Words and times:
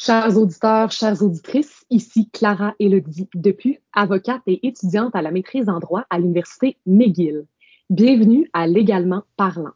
Chers 0.00 0.38
auditeurs, 0.38 0.92
chères 0.92 1.20
auditrices, 1.24 1.84
ici 1.90 2.30
Clara 2.30 2.72
Elodie 2.78 3.28
Depuis, 3.34 3.80
avocate 3.92 4.42
et 4.46 4.64
étudiante 4.64 5.16
à 5.16 5.22
la 5.22 5.32
maîtrise 5.32 5.68
en 5.68 5.80
droit 5.80 6.04
à 6.08 6.20
l'Université 6.20 6.76
McGill. 6.86 7.46
Bienvenue 7.90 8.48
à 8.52 8.68
Légalement 8.68 9.24
parlant. 9.36 9.72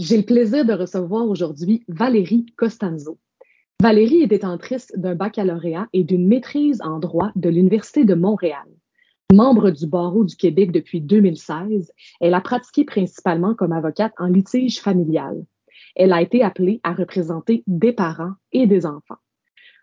J'ai 0.00 0.16
le 0.16 0.24
plaisir 0.24 0.64
de 0.64 0.72
recevoir 0.72 1.28
aujourd'hui 1.28 1.84
Valérie 1.86 2.46
Costanzo. 2.56 3.20
Valérie 3.80 4.22
est 4.22 4.26
détentrice 4.26 4.90
d'un 4.96 5.14
baccalauréat 5.14 5.86
et 5.92 6.02
d'une 6.02 6.26
maîtrise 6.26 6.82
en 6.82 6.98
droit 6.98 7.30
de 7.36 7.48
l'Université 7.48 8.04
de 8.04 8.14
Montréal. 8.14 8.66
Membre 9.32 9.70
du 9.70 9.88
barreau 9.88 10.22
du 10.22 10.36
Québec 10.36 10.70
depuis 10.70 11.00
2016, 11.00 11.90
elle 12.20 12.34
a 12.34 12.40
pratiqué 12.40 12.84
principalement 12.84 13.54
comme 13.54 13.72
avocate 13.72 14.12
en 14.18 14.28
litige 14.28 14.80
familial. 14.80 15.44
Elle 15.96 16.12
a 16.12 16.22
été 16.22 16.44
appelée 16.44 16.80
à 16.84 16.92
représenter 16.92 17.64
des 17.66 17.92
parents 17.92 18.34
et 18.52 18.68
des 18.68 18.86
enfants. 18.86 19.18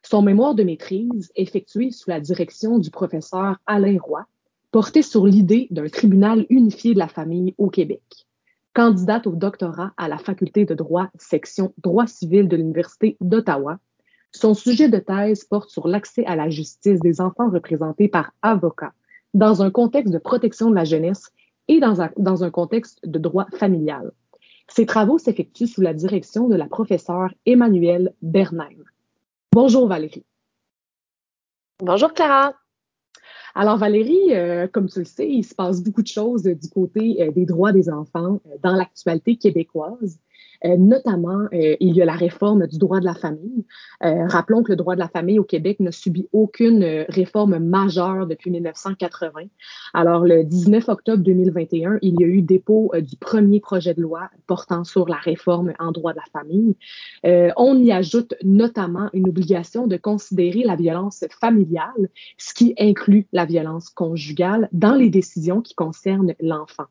Son 0.02 0.22
mémoire 0.22 0.56
de 0.56 0.64
maîtrise, 0.64 1.30
effectué 1.36 1.92
sous 1.92 2.10
la 2.10 2.22
direction 2.22 2.80
du 2.80 2.90
professeur 2.90 3.58
Alain 3.66 3.98
Roy, 4.02 4.26
portait 4.72 5.02
sur 5.02 5.28
l'idée 5.28 5.68
d'un 5.72 5.90
tribunal 5.90 6.46
unifié 6.50 6.94
de 6.94 7.00
la 7.00 7.10
famille 7.10 7.54
au 7.58 7.70
Québec. 7.70 8.02
Candidate 8.74 9.28
au 9.28 9.36
doctorat 9.36 9.92
à 9.98 10.08
la 10.08 10.20
faculté 10.20 10.64
de 10.64 10.74
droit, 10.74 11.10
section 11.20 11.74
droit 11.84 12.08
civil 12.08 12.48
de 12.48 12.56
l'Université 12.56 13.18
d'Ottawa, 13.20 13.78
son 14.32 14.54
sujet 14.54 14.88
de 14.88 15.00
thèse 15.00 15.44
porte 15.44 15.70
sur 15.70 15.90
l'accès 15.90 16.26
à 16.26 16.38
la 16.38 16.50
justice 16.50 17.02
des 17.02 17.20
enfants 17.20 17.50
représentés 17.50 18.08
par 18.08 18.32
avocats 18.42 18.94
dans 19.34 19.62
un 19.62 19.72
contexte 19.72 20.14
de 20.14 20.20
protection 20.20 20.70
de 20.70 20.76
la 20.76 20.84
jeunesse 20.84 21.32
et 21.68 21.80
dans 21.80 22.02
un, 22.02 22.10
dans 22.18 22.44
un 22.44 22.52
contexte 22.52 23.00
de 23.06 23.20
droit 23.20 23.48
familial. 23.58 24.12
Ces 24.68 24.86
travaux 24.86 25.18
s'effectuent 25.18 25.68
sous 25.68 25.82
la 25.82 25.94
direction 25.94 26.48
de 26.48 26.56
la 26.56 26.68
professeure 26.68 27.34
Emmanuelle 27.46 28.14
Bernheim. 28.22 28.84
Bonjour 29.52 29.88
Valérie. 29.88 30.26
Bonjour 31.80 32.14
Clara. 32.14 32.54
Alors 33.56 33.78
Valérie, 33.78 34.34
euh, 34.34 34.68
comme 34.68 34.90
tu 34.90 35.00
le 35.00 35.06
sais, 35.06 35.30
il 35.30 35.44
se 35.44 35.54
passe 35.54 35.84
beaucoup 35.84 36.02
de 36.02 36.08
choses 36.08 36.44
du 36.44 36.70
côté 36.70 37.22
euh, 37.22 37.32
des 37.32 37.46
droits 37.46 37.72
des 37.72 37.90
enfants 37.90 38.40
euh, 38.48 38.58
dans 38.64 38.74
l'actualité 38.74 39.36
québécoise. 39.36 40.20
Euh, 40.66 40.78
notamment, 40.78 41.48
euh, 41.54 41.76
il 41.80 41.96
y 41.96 42.02
a 42.02 42.06
la 42.06 42.16
réforme 42.16 42.68
du 42.68 42.78
droit 42.78 43.00
de 43.00 43.06
la 43.06 43.14
famille. 43.14 43.66
Euh, 44.04 44.28
rappelons 44.28 44.64
que 44.64 44.72
le 44.72 44.78
droit 44.78 44.96
de 44.96 45.00
la 45.00 45.10
famille 45.10 45.40
au 45.40 45.44
Québec 45.44 45.80
n'a 45.80 45.92
subi 45.92 46.28
aucune 46.32 47.06
réforme 47.10 47.60
majeure 47.60 48.28
depuis 48.28 48.50
1980. 48.52 49.42
Alors, 49.94 50.26
le 50.26 50.44
19 50.44 50.88
octobre 50.90 51.24
2021, 51.24 52.00
il 52.02 52.20
y 52.20 52.24
a 52.24 52.28
eu 52.28 52.42
dépôt 52.42 52.92
du 53.02 53.18
premier 53.18 53.60
projet 53.60 53.94
de 53.94 54.02
loi 54.02 54.30
portant 54.48 54.84
sur 54.84 55.08
la 55.10 55.18
réforme 55.18 55.74
en 55.80 55.92
droit 55.92 56.14
de 56.14 56.18
la 56.18 56.40
famille. 56.42 56.76
on 57.58 57.78
y 57.78 57.92
ajoute 57.92 58.36
notamment 58.44 59.10
une 59.14 59.30
obligation 59.30 59.88
de 59.88 59.98
considérer 59.98 60.64
la 60.64 60.76
violence 60.76 61.26
familiale, 61.42 62.10
ce 62.38 62.54
qui 62.54 62.74
inclut 62.80 63.28
la 63.34 63.46
violence 63.46 63.90
conjugale 63.90 64.70
dans 64.72 64.96
les 64.96 65.10
décisions 65.10 65.62
qui 65.62 65.76
concernent 65.76 66.34
l'enfant. 66.40 66.88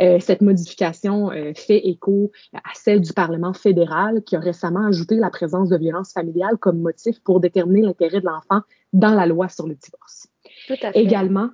Euh, 0.00 0.18
cette 0.20 0.40
modification 0.40 1.30
euh, 1.30 1.52
fait 1.54 1.88
écho 1.88 2.30
à 2.54 2.70
celle 2.74 3.00
du 3.00 3.12
Parlement 3.12 3.52
fédéral 3.52 4.22
qui 4.22 4.36
a 4.36 4.40
récemment 4.40 4.86
ajouté 4.86 5.16
la 5.16 5.30
présence 5.30 5.68
de 5.68 5.76
violence 5.76 6.12
familiale 6.12 6.56
comme 6.58 6.80
motif 6.80 7.20
pour 7.20 7.40
déterminer 7.40 7.82
l'intérêt 7.82 8.20
de 8.20 8.26
l'enfant 8.26 8.62
dans 8.92 9.14
la 9.14 9.26
loi 9.26 9.48
sur 9.48 9.66
le 9.66 9.74
divorce. 9.74 10.28
Tout 10.66 10.74
à 10.82 10.92
fait. 10.92 11.00
Également, 11.00 11.50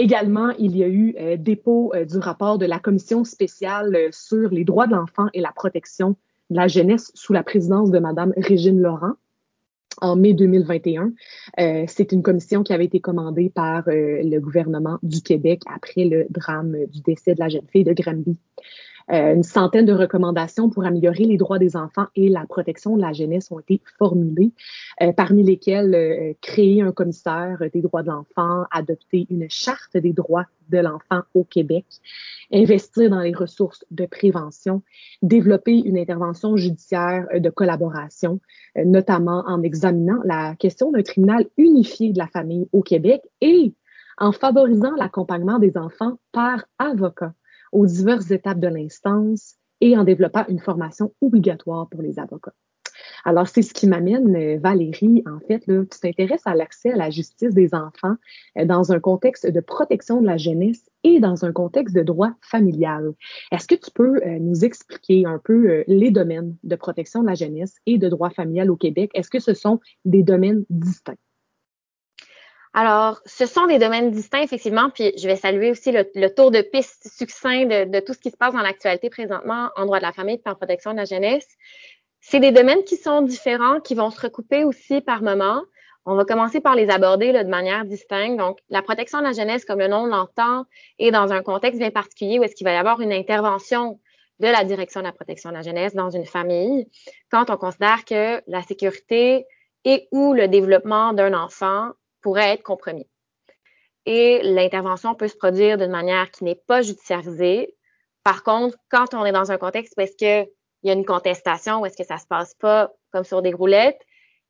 Également, 0.00 0.50
il 0.60 0.76
y 0.76 0.84
a 0.84 0.86
eu 0.86 1.16
euh, 1.18 1.36
dépôt 1.36 1.92
du 2.08 2.18
rapport 2.18 2.56
de 2.58 2.66
la 2.66 2.78
commission 2.78 3.24
spéciale 3.24 3.96
sur 4.12 4.48
les 4.50 4.62
droits 4.62 4.86
de 4.86 4.94
l'enfant 4.94 5.26
et 5.34 5.40
la 5.40 5.50
protection 5.50 6.10
de 6.50 6.56
la 6.56 6.68
jeunesse 6.68 7.10
sous 7.14 7.32
la 7.32 7.42
présidence 7.42 7.90
de 7.90 7.98
Madame 7.98 8.32
Régine 8.36 8.80
Laurent 8.80 9.14
en 10.00 10.16
mai 10.16 10.32
2021. 10.34 11.12
Euh, 11.60 11.84
c'est 11.86 12.12
une 12.12 12.22
commission 12.22 12.62
qui 12.62 12.72
avait 12.72 12.84
été 12.84 13.00
commandée 13.00 13.50
par 13.50 13.88
euh, 13.88 14.22
le 14.22 14.38
gouvernement 14.38 14.98
du 15.02 15.22
Québec 15.22 15.62
après 15.72 16.04
le 16.04 16.26
drame 16.30 16.76
du 16.86 17.00
décès 17.00 17.34
de 17.34 17.40
la 17.40 17.48
jeune 17.48 17.66
fille 17.70 17.84
de 17.84 17.92
Granby. 17.92 18.38
Euh, 19.10 19.34
une 19.34 19.42
centaine 19.42 19.86
de 19.86 19.92
recommandations 19.92 20.68
pour 20.68 20.84
améliorer 20.84 21.24
les 21.24 21.38
droits 21.38 21.58
des 21.58 21.76
enfants 21.76 22.06
et 22.14 22.28
la 22.28 22.44
protection 22.46 22.96
de 22.96 23.00
la 23.00 23.12
jeunesse 23.12 23.50
ont 23.50 23.58
été 23.58 23.80
formulées, 23.98 24.52
euh, 25.02 25.12
parmi 25.12 25.42
lesquelles 25.42 25.94
euh, 25.94 26.32
créer 26.42 26.82
un 26.82 26.92
commissaire 26.92 27.58
des 27.72 27.80
droits 27.80 28.02
de 28.02 28.08
l'enfant, 28.08 28.64
adopter 28.70 29.26
une 29.30 29.48
charte 29.48 29.96
des 29.96 30.12
droits 30.12 30.44
de 30.68 30.78
l'enfant 30.78 31.22
au 31.34 31.44
Québec, 31.44 31.86
investir 32.52 33.08
dans 33.08 33.20
les 33.20 33.32
ressources 33.32 33.84
de 33.90 34.04
prévention, 34.04 34.82
développer 35.22 35.78
une 35.78 35.96
intervention 35.96 36.56
judiciaire 36.56 37.26
de 37.34 37.48
collaboration, 37.48 38.40
notamment 38.76 39.44
en 39.46 39.62
examinant 39.62 40.20
la 40.24 40.54
question 40.56 40.92
d'un 40.92 41.02
tribunal 41.02 41.46
unifié 41.56 42.12
de 42.12 42.18
la 42.18 42.26
famille 42.26 42.68
au 42.72 42.82
Québec 42.82 43.22
et 43.40 43.72
en 44.18 44.32
favorisant 44.32 44.94
l'accompagnement 44.96 45.58
des 45.58 45.78
enfants 45.78 46.18
par 46.32 46.66
avocat 46.78 47.32
aux 47.72 47.86
diverses 47.86 48.30
étapes 48.30 48.60
de 48.60 48.68
l'instance 48.68 49.56
et 49.80 49.96
en 49.96 50.04
développant 50.04 50.44
une 50.48 50.58
formation 50.58 51.12
obligatoire 51.20 51.88
pour 51.88 52.02
les 52.02 52.18
avocats. 52.18 52.54
Alors, 53.24 53.48
c'est 53.48 53.62
ce 53.62 53.74
qui 53.74 53.86
m'amène, 53.86 54.34
euh, 54.34 54.58
Valérie, 54.58 55.22
en 55.26 55.38
fait, 55.46 55.60
tu 55.66 56.00
t'intéresses 56.00 56.46
à 56.46 56.54
l'accès 56.54 56.92
à 56.92 56.96
la 56.96 57.10
justice 57.10 57.54
des 57.54 57.74
enfants 57.74 58.16
euh, 58.58 58.64
dans 58.64 58.92
un 58.92 59.00
contexte 59.00 59.46
de 59.46 59.60
protection 59.60 60.20
de 60.20 60.26
la 60.26 60.36
jeunesse 60.36 60.88
et 61.04 61.20
dans 61.20 61.44
un 61.44 61.52
contexte 61.52 61.94
de 61.94 62.02
droit 62.02 62.32
familial. 62.40 63.12
Est-ce 63.52 63.66
que 63.66 63.74
tu 63.74 63.90
peux 63.92 64.16
euh, 64.24 64.38
nous 64.40 64.64
expliquer 64.64 65.26
un 65.26 65.40
peu 65.42 65.84
les 65.86 66.10
domaines 66.10 66.56
de 66.64 66.76
protection 66.76 67.22
de 67.22 67.28
la 67.28 67.34
jeunesse 67.34 67.74
et 67.86 67.98
de 67.98 68.08
droit 68.08 68.30
familial 68.30 68.70
au 68.70 68.76
Québec? 68.76 69.10
Est-ce 69.14 69.30
que 69.30 69.40
ce 69.40 69.54
sont 69.54 69.80
des 70.04 70.22
domaines 70.22 70.64
distincts? 70.70 71.16
Alors, 72.74 73.20
ce 73.24 73.46
sont 73.46 73.66
des 73.66 73.78
domaines 73.78 74.10
distincts, 74.10 74.42
effectivement, 74.42 74.90
puis 74.90 75.12
je 75.16 75.26
vais 75.26 75.36
saluer 75.36 75.70
aussi 75.70 75.90
le, 75.90 76.28
tour 76.28 76.50
de 76.50 76.60
piste 76.60 77.08
succinct 77.08 77.64
de, 77.64 78.00
tout 78.00 78.12
ce 78.12 78.18
qui 78.18 78.30
se 78.30 78.36
passe 78.36 78.52
dans 78.52 78.60
l'actualité 78.60 79.10
présentement 79.10 79.70
en 79.76 79.86
droit 79.86 79.98
de 79.98 80.04
la 80.04 80.12
famille 80.12 80.40
et 80.44 80.48
en 80.48 80.54
protection 80.54 80.92
de 80.92 80.98
la 80.98 81.04
jeunesse. 81.04 81.46
C'est 82.20 82.40
des 82.40 82.52
domaines 82.52 82.84
qui 82.84 82.96
sont 82.96 83.22
différents, 83.22 83.80
qui 83.80 83.94
vont 83.94 84.10
se 84.10 84.20
recouper 84.20 84.64
aussi 84.64 85.00
par 85.00 85.22
moment. 85.22 85.62
On 86.04 86.14
va 86.14 86.24
commencer 86.24 86.60
par 86.60 86.74
les 86.74 86.90
aborder 86.90 87.32
de 87.32 87.48
manière 87.48 87.84
distincte. 87.84 88.38
Donc, 88.38 88.58
la 88.70 88.82
protection 88.82 89.18
de 89.18 89.24
la 89.24 89.32
jeunesse, 89.32 89.64
comme 89.64 89.78
le 89.78 89.88
nom 89.88 90.06
l'entend, 90.06 90.64
est 90.98 91.10
dans 91.10 91.32
un 91.32 91.42
contexte 91.42 91.78
bien 91.78 91.90
particulier 91.90 92.38
où 92.38 92.44
est-ce 92.44 92.54
qu'il 92.54 92.66
va 92.66 92.72
y 92.72 92.76
avoir 92.76 93.00
une 93.00 93.12
intervention 93.12 93.98
de 94.40 94.46
la 94.46 94.64
direction 94.64 95.00
de 95.00 95.06
la 95.06 95.12
protection 95.12 95.50
de 95.50 95.54
la 95.54 95.62
jeunesse 95.62 95.94
dans 95.94 96.10
une 96.10 96.26
famille 96.26 96.86
quand 97.30 97.50
on 97.50 97.56
considère 97.56 98.04
que 98.04 98.40
la 98.46 98.62
sécurité 98.62 99.46
et 99.84 100.08
ou 100.12 100.32
le 100.32 100.48
développement 100.48 101.12
d'un 101.12 101.34
enfant 101.34 101.92
pourrait 102.28 102.52
être 102.52 102.62
compromis. 102.62 103.08
Et 104.04 104.42
l'intervention 104.42 105.14
peut 105.14 105.28
se 105.28 105.36
produire 105.36 105.78
d'une 105.78 105.90
manière 105.90 106.30
qui 106.30 106.44
n'est 106.44 106.60
pas 106.66 106.82
judiciarisée. 106.82 107.74
Par 108.22 108.42
contre, 108.42 108.76
quand 108.90 109.14
on 109.14 109.24
est 109.24 109.32
dans 109.32 109.50
un 109.50 109.56
contexte 109.56 109.94
où 109.96 110.02
est-ce 110.02 110.14
qu'il 110.14 110.46
y 110.82 110.90
a 110.90 110.92
une 110.92 111.06
contestation, 111.06 111.80
où 111.80 111.86
est-ce 111.86 111.96
que 111.96 112.04
ça 112.04 112.18
se 112.18 112.26
passe 112.26 112.52
pas 112.52 112.92
comme 113.14 113.24
sur 113.24 113.40
des 113.40 113.54
roulettes, 113.54 113.98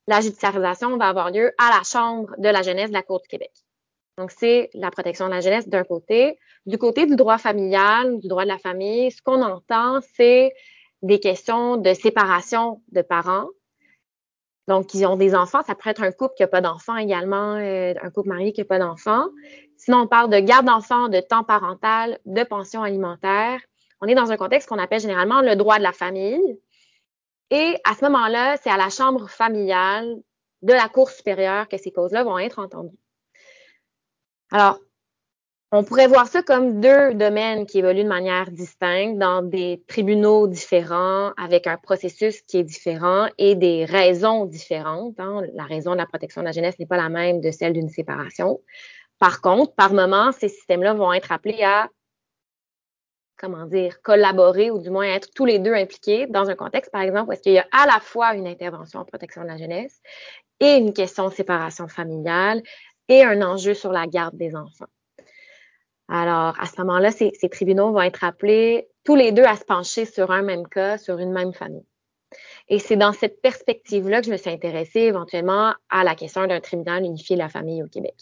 la 0.09 0.21
judiciarisation 0.21 0.97
va 0.97 1.07
avoir 1.07 1.31
lieu 1.31 1.53
à 1.57 1.71
la 1.71 1.85
Chambre 1.85 2.35
de 2.39 2.49
la 2.49 2.63
jeunesse 2.63 2.89
de 2.89 2.95
la 2.95 3.05
Cour 3.05 3.21
du 3.21 3.29
Québec. 3.29 3.53
Donc, 4.17 4.33
c'est 4.33 4.71
la 4.75 4.91
protection 4.91 5.27
de 5.27 5.35
la 5.35 5.41
jeunesse 5.41 5.69
d'un 5.69 5.85
côté. 5.85 6.37
Du 6.67 6.79
côté 6.79 7.07
du 7.07 7.15
droit 7.15 7.39
familial, 7.39 8.19
du 8.19 8.27
droit 8.27 8.43
de 8.43 8.49
la 8.49 8.59
famille, 8.59 9.13
ce 9.13 9.23
qu'on 9.23 9.41
entend, 9.41 10.01
c'est 10.17 10.53
des 11.03 11.21
questions 11.21 11.77
de 11.77 11.95
séparation 11.95 12.83
de 12.91 13.03
parents, 13.03 13.47
donc, 14.69 14.93
ils 14.93 15.07
ont 15.07 15.17
des 15.17 15.35
enfants. 15.35 15.63
Ça 15.67 15.75
pourrait 15.75 15.93
être 15.93 16.03
un 16.03 16.13
couple 16.13 16.35
qui 16.37 16.43
n'a 16.43 16.47
pas 16.47 16.61
d'enfants 16.61 16.97
également, 16.97 17.55
euh, 17.55 17.95
un 18.03 18.11
couple 18.11 18.29
marié 18.29 18.53
qui 18.53 18.61
n'a 18.61 18.67
pas 18.67 18.79
d'enfants. 18.79 19.25
Sinon, 19.79 20.01
on 20.01 20.07
parle 20.07 20.29
de 20.31 20.39
garde 20.41 20.67
d'enfants, 20.67 21.09
de 21.09 21.21
temps 21.21 21.43
parental, 21.43 22.19
de 22.27 22.45
pension 22.45 22.83
alimentaire. 22.83 23.61
On 24.03 24.07
est 24.07 24.15
dans 24.15 24.31
un 24.31 24.37
contexte 24.37 24.69
qu'on 24.69 24.79
appelle 24.79 25.01
généralement 25.01 25.41
le 25.41 25.57
droit 25.57 25.79
de 25.79 25.83
la 25.83 25.93
famille. 25.93 26.61
Et 27.51 27.79
à 27.85 27.95
ce 27.95 28.05
moment-là, 28.05 28.59
c'est 28.63 28.69
à 28.69 28.77
la 28.77 28.91
chambre 28.91 29.31
familiale 29.31 30.17
de 30.61 30.75
la 30.75 30.89
Cour 30.91 31.09
supérieure 31.09 31.67
que 31.67 31.79
ces 31.79 31.91
causes-là 31.91 32.23
vont 32.23 32.39
être 32.39 32.59
entendues. 32.59 32.99
Alors, 34.53 34.81
on 35.71 35.85
pourrait 35.85 36.07
voir 36.07 36.27
ça 36.29 36.43
comme 36.43 36.81
deux 36.81 37.13
domaines 37.13 37.67
qui 37.67 37.81
évoluent 37.81 38.05
de 38.05 38.09
manière 38.09 38.51
distincte 38.51 39.19
dans 39.19 39.43
des 39.43 39.83
tribunaux 39.87 40.49
différents, 40.49 41.33
avec 41.37 41.67
un 41.67 41.77
processus 41.77 42.41
qui 42.43 42.59
est 42.59 42.65
différent 42.65 43.29
et 43.37 43.55
des 43.55 43.85
raisons 43.85 44.47
différentes. 44.47 45.21
Hein. 45.21 45.43
La 45.55 45.65
raison 45.65 45.93
de 45.93 45.99
la 45.99 46.07
protection 46.07 46.41
de 46.41 46.47
la 46.47 46.53
jeunesse 46.53 46.79
n'est 46.79 46.87
pas 46.87 46.97
la 46.97 47.11
même 47.11 47.43
de 47.43 47.51
celle 47.51 47.75
d'une 47.75 47.91
séparation. 47.91 48.61
Par 49.19 49.43
contre, 49.43 49.75
par 49.75 49.93
moment, 49.93 50.33
ces 50.33 50.49
systèmes-là 50.49 50.95
vont 50.95 51.13
être 51.13 51.33
appelés 51.33 51.63
à, 51.63 51.91
comment 53.37 53.67
dire, 53.67 54.01
collaborer 54.01 54.71
ou 54.71 54.79
du 54.79 54.89
moins 54.89 55.05
être 55.05 55.29
tous 55.35 55.45
les 55.45 55.59
deux 55.59 55.75
impliqués 55.75 56.27
dans 56.29 56.49
un 56.49 56.55
contexte, 56.55 56.91
par 56.91 57.03
exemple, 57.03 57.29
où 57.29 57.33
est-ce 57.33 57.43
qu'il 57.43 57.53
y 57.53 57.59
a 57.59 57.67
à 57.73 57.87
la 57.87 58.01
fois 58.01 58.35
une 58.35 58.47
intervention 58.47 59.01
en 59.01 59.05
protection 59.05 59.43
de 59.43 59.49
la 59.49 59.59
jeunesse 59.59 60.01
et 60.61 60.77
une 60.77 60.95
question 60.95 61.29
de 61.29 61.35
séparation 61.35 61.89
familiale 61.89 62.63
et 63.09 63.23
un 63.23 63.43
enjeu 63.43 63.75
sur 63.75 63.93
la 63.93 64.07
garde 64.07 64.37
des 64.37 64.57
enfants. 64.57 64.89
Alors, 66.09 66.59
à 66.61 66.67
ce 66.67 66.81
moment-là, 66.81 67.11
ces, 67.11 67.33
ces 67.39 67.49
tribunaux 67.49 67.93
vont 67.93 68.01
être 68.01 68.25
appelés 68.25 68.89
tous 69.05 69.15
les 69.15 69.33
deux 69.33 69.45
à 69.45 69.57
se 69.57 69.65
pencher 69.65 70.05
sur 70.05 70.31
un 70.31 70.43
même 70.43 70.67
cas, 70.67 70.99
sur 70.99 71.19
une 71.19 71.33
même 71.33 71.53
famille. 71.53 71.85
Et 72.69 72.79
c'est 72.79 72.97
dans 72.97 73.13
cette 73.13 73.41
perspective-là 73.41 74.21
que 74.21 74.27
je 74.27 74.33
me 74.33 74.37
suis 74.37 74.51
intéressée 74.51 75.01
éventuellement 75.01 75.73
à 75.89 76.05
la 76.05 76.15
question 76.15 76.47
d'un 76.47 76.61
tribunal 76.61 77.05
unifié 77.05 77.37
de 77.37 77.41
la 77.41 77.49
famille 77.49 77.83
au 77.83 77.89
Québec. 77.89 78.15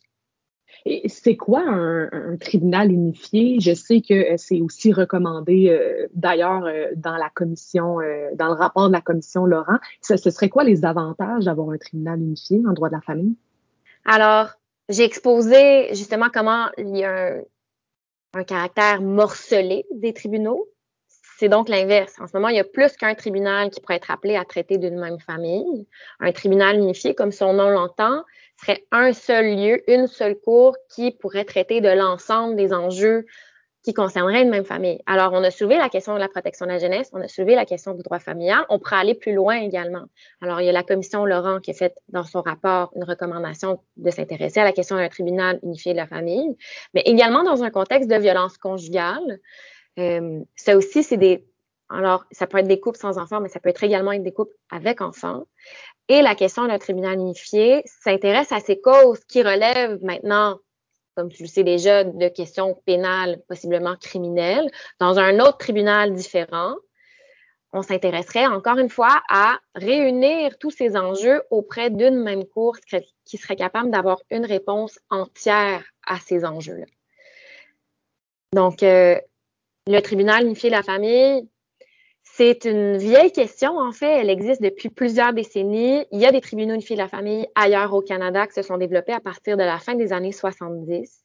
Et 0.84 1.08
c'est 1.08 1.36
quoi 1.36 1.62
un, 1.66 2.36
tribunal 2.38 2.92
unifié? 2.92 3.58
Je 3.60 3.74
sais 3.74 4.02
que 4.02 4.14
euh, 4.14 4.34
c'est 4.36 4.60
aussi 4.60 4.92
recommandé 4.92 5.68
euh, 5.68 6.06
d'ailleurs 6.14 6.64
euh, 6.64 6.88
dans 6.94 7.16
la 7.16 7.28
commission, 7.30 7.96
dans 8.34 8.46
le 8.46 8.54
rapport 8.54 8.88
de 8.88 8.92
la 8.92 9.00
commission 9.00 9.46
Laurent. 9.46 9.78
Ce, 10.00 10.16
serait 10.16 10.48
quoi 10.48 10.62
les 10.62 10.84
avantages 10.84 11.44
d'avoir 11.44 11.70
un 11.70 11.78
tribunal 11.78 12.20
unifié 12.20 12.62
en 12.68 12.72
droit 12.72 12.88
de 12.88 12.94
la 12.94 13.00
famille? 13.00 13.34
Alors, 14.04 14.50
j'ai 14.88 15.02
exposé 15.02 15.88
justement 15.94 16.26
comment 16.32 16.66
il 16.78 16.96
y 16.96 17.04
a 17.04 17.32
un 17.32 17.40
caractère 18.44 19.00
morcelé 19.00 19.86
des 19.92 20.12
tribunaux. 20.12 20.68
C'est 21.38 21.50
donc 21.50 21.68
l'inverse. 21.68 22.14
En 22.18 22.26
ce 22.26 22.34
moment, 22.34 22.48
il 22.48 22.56
y 22.56 22.60
a 22.60 22.64
plus 22.64 22.96
qu'un 22.96 23.14
tribunal 23.14 23.70
qui 23.70 23.80
pourrait 23.80 23.96
être 23.96 24.10
appelé 24.10 24.36
à 24.36 24.44
traiter 24.44 24.78
d'une 24.78 24.98
même 24.98 25.18
famille. 25.18 25.86
Un 26.18 26.32
tribunal 26.32 26.76
unifié, 26.76 27.14
comme 27.14 27.32
son 27.32 27.52
nom 27.52 27.68
l'entend, 27.68 28.22
serait 28.58 28.84
un 28.90 29.12
seul 29.12 29.54
lieu, 29.54 29.90
une 29.90 30.06
seule 30.06 30.38
cour 30.38 30.74
qui 30.88 31.10
pourrait 31.10 31.44
traiter 31.44 31.82
de 31.82 31.90
l'ensemble 31.90 32.56
des 32.56 32.72
enjeux 32.72 33.26
qui 33.86 33.94
concerneraient 33.94 34.42
une 34.42 34.50
même 34.50 34.64
famille. 34.64 35.00
Alors, 35.06 35.32
on 35.32 35.44
a 35.44 35.52
soulevé 35.52 35.76
la 35.78 35.88
question 35.88 36.14
de 36.14 36.18
la 36.18 36.26
protection 36.26 36.66
de 36.66 36.72
la 36.72 36.80
jeunesse, 36.80 37.08
on 37.12 37.20
a 37.20 37.28
soulevé 37.28 37.54
la 37.54 37.64
question 37.64 37.94
du 37.94 38.02
droit 38.02 38.18
familial, 38.18 38.64
on 38.68 38.80
pourrait 38.80 38.96
aller 38.96 39.14
plus 39.14 39.32
loin 39.32 39.54
également. 39.54 40.06
Alors, 40.42 40.60
il 40.60 40.66
y 40.66 40.68
a 40.68 40.72
la 40.72 40.82
commission 40.82 41.24
Laurent 41.24 41.60
qui 41.60 41.72
fait 41.72 41.94
dans 42.08 42.24
son 42.24 42.42
rapport 42.42 42.90
une 42.96 43.04
recommandation 43.04 43.80
de 43.96 44.10
s'intéresser 44.10 44.58
à 44.58 44.64
la 44.64 44.72
question 44.72 44.96
d'un 44.96 45.08
tribunal 45.08 45.60
unifié 45.62 45.92
de 45.92 45.98
la 45.98 46.08
famille, 46.08 46.56
mais 46.94 47.02
également 47.02 47.44
dans 47.44 47.62
un 47.62 47.70
contexte 47.70 48.10
de 48.10 48.16
violence 48.16 48.58
conjugale, 48.58 49.38
euh, 50.00 50.40
ça 50.56 50.76
aussi, 50.76 51.04
c'est 51.04 51.16
des. 51.16 51.46
Alors, 51.88 52.24
ça 52.32 52.48
peut 52.48 52.58
être 52.58 52.66
des 52.66 52.80
couples 52.80 52.98
sans 52.98 53.18
enfants, 53.18 53.40
mais 53.40 53.48
ça 53.48 53.60
peut 53.60 53.68
être 53.68 53.84
également 53.84 54.18
des 54.18 54.32
couples 54.32 54.56
avec 54.68 55.00
enfants. 55.00 55.44
Et 56.08 56.22
la 56.22 56.34
question 56.34 56.66
d'un 56.66 56.80
tribunal 56.80 57.14
unifié 57.14 57.84
s'intéresse 57.84 58.50
à 58.50 58.58
ces 58.58 58.80
causes 58.80 59.20
qui 59.26 59.44
relèvent 59.44 60.00
maintenant, 60.02 60.58
comme 61.16 61.30
tu 61.30 61.42
le 61.42 61.48
sais 61.48 61.64
déjà, 61.64 62.04
de 62.04 62.28
questions 62.28 62.74
pénales, 62.84 63.40
possiblement 63.48 63.96
criminelles, 63.96 64.70
dans 65.00 65.18
un 65.18 65.40
autre 65.40 65.56
tribunal 65.56 66.14
différent. 66.14 66.74
On 67.72 67.82
s'intéresserait 67.82 68.46
encore 68.46 68.78
une 68.78 68.90
fois 68.90 69.22
à 69.28 69.58
réunir 69.74 70.58
tous 70.58 70.70
ces 70.70 70.96
enjeux 70.96 71.42
auprès 71.50 71.90
d'une 71.90 72.22
même 72.22 72.44
cour 72.44 72.76
qui 73.24 73.38
serait 73.38 73.56
capable 73.56 73.90
d'avoir 73.90 74.20
une 74.30 74.44
réponse 74.44 74.98
entière 75.10 75.82
à 76.06 76.18
ces 76.18 76.44
enjeux-là. 76.44 76.86
Donc, 78.52 78.82
euh, 78.82 79.18
le 79.86 80.00
tribunal 80.00 80.44
unifié 80.44 80.70
de 80.70 80.74
la 80.74 80.82
famille, 80.82 81.48
c'est 82.36 82.66
une 82.66 82.98
vieille 82.98 83.32
question, 83.32 83.78
en 83.78 83.92
fait. 83.92 84.20
Elle 84.20 84.28
existe 84.28 84.60
depuis 84.60 84.90
plusieurs 84.90 85.32
décennies. 85.32 86.04
Il 86.12 86.20
y 86.20 86.26
a 86.26 86.32
des 86.32 86.42
tribunaux 86.42 86.74
unifiés 86.74 86.94
de 86.94 87.00
la 87.00 87.08
famille 87.08 87.46
ailleurs 87.54 87.94
au 87.94 88.02
Canada 88.02 88.46
qui 88.46 88.52
se 88.52 88.60
sont 88.60 88.76
développés 88.76 89.14
à 89.14 89.20
partir 89.20 89.56
de 89.56 89.62
la 89.62 89.78
fin 89.78 89.94
des 89.94 90.12
années 90.12 90.32
70. 90.32 91.24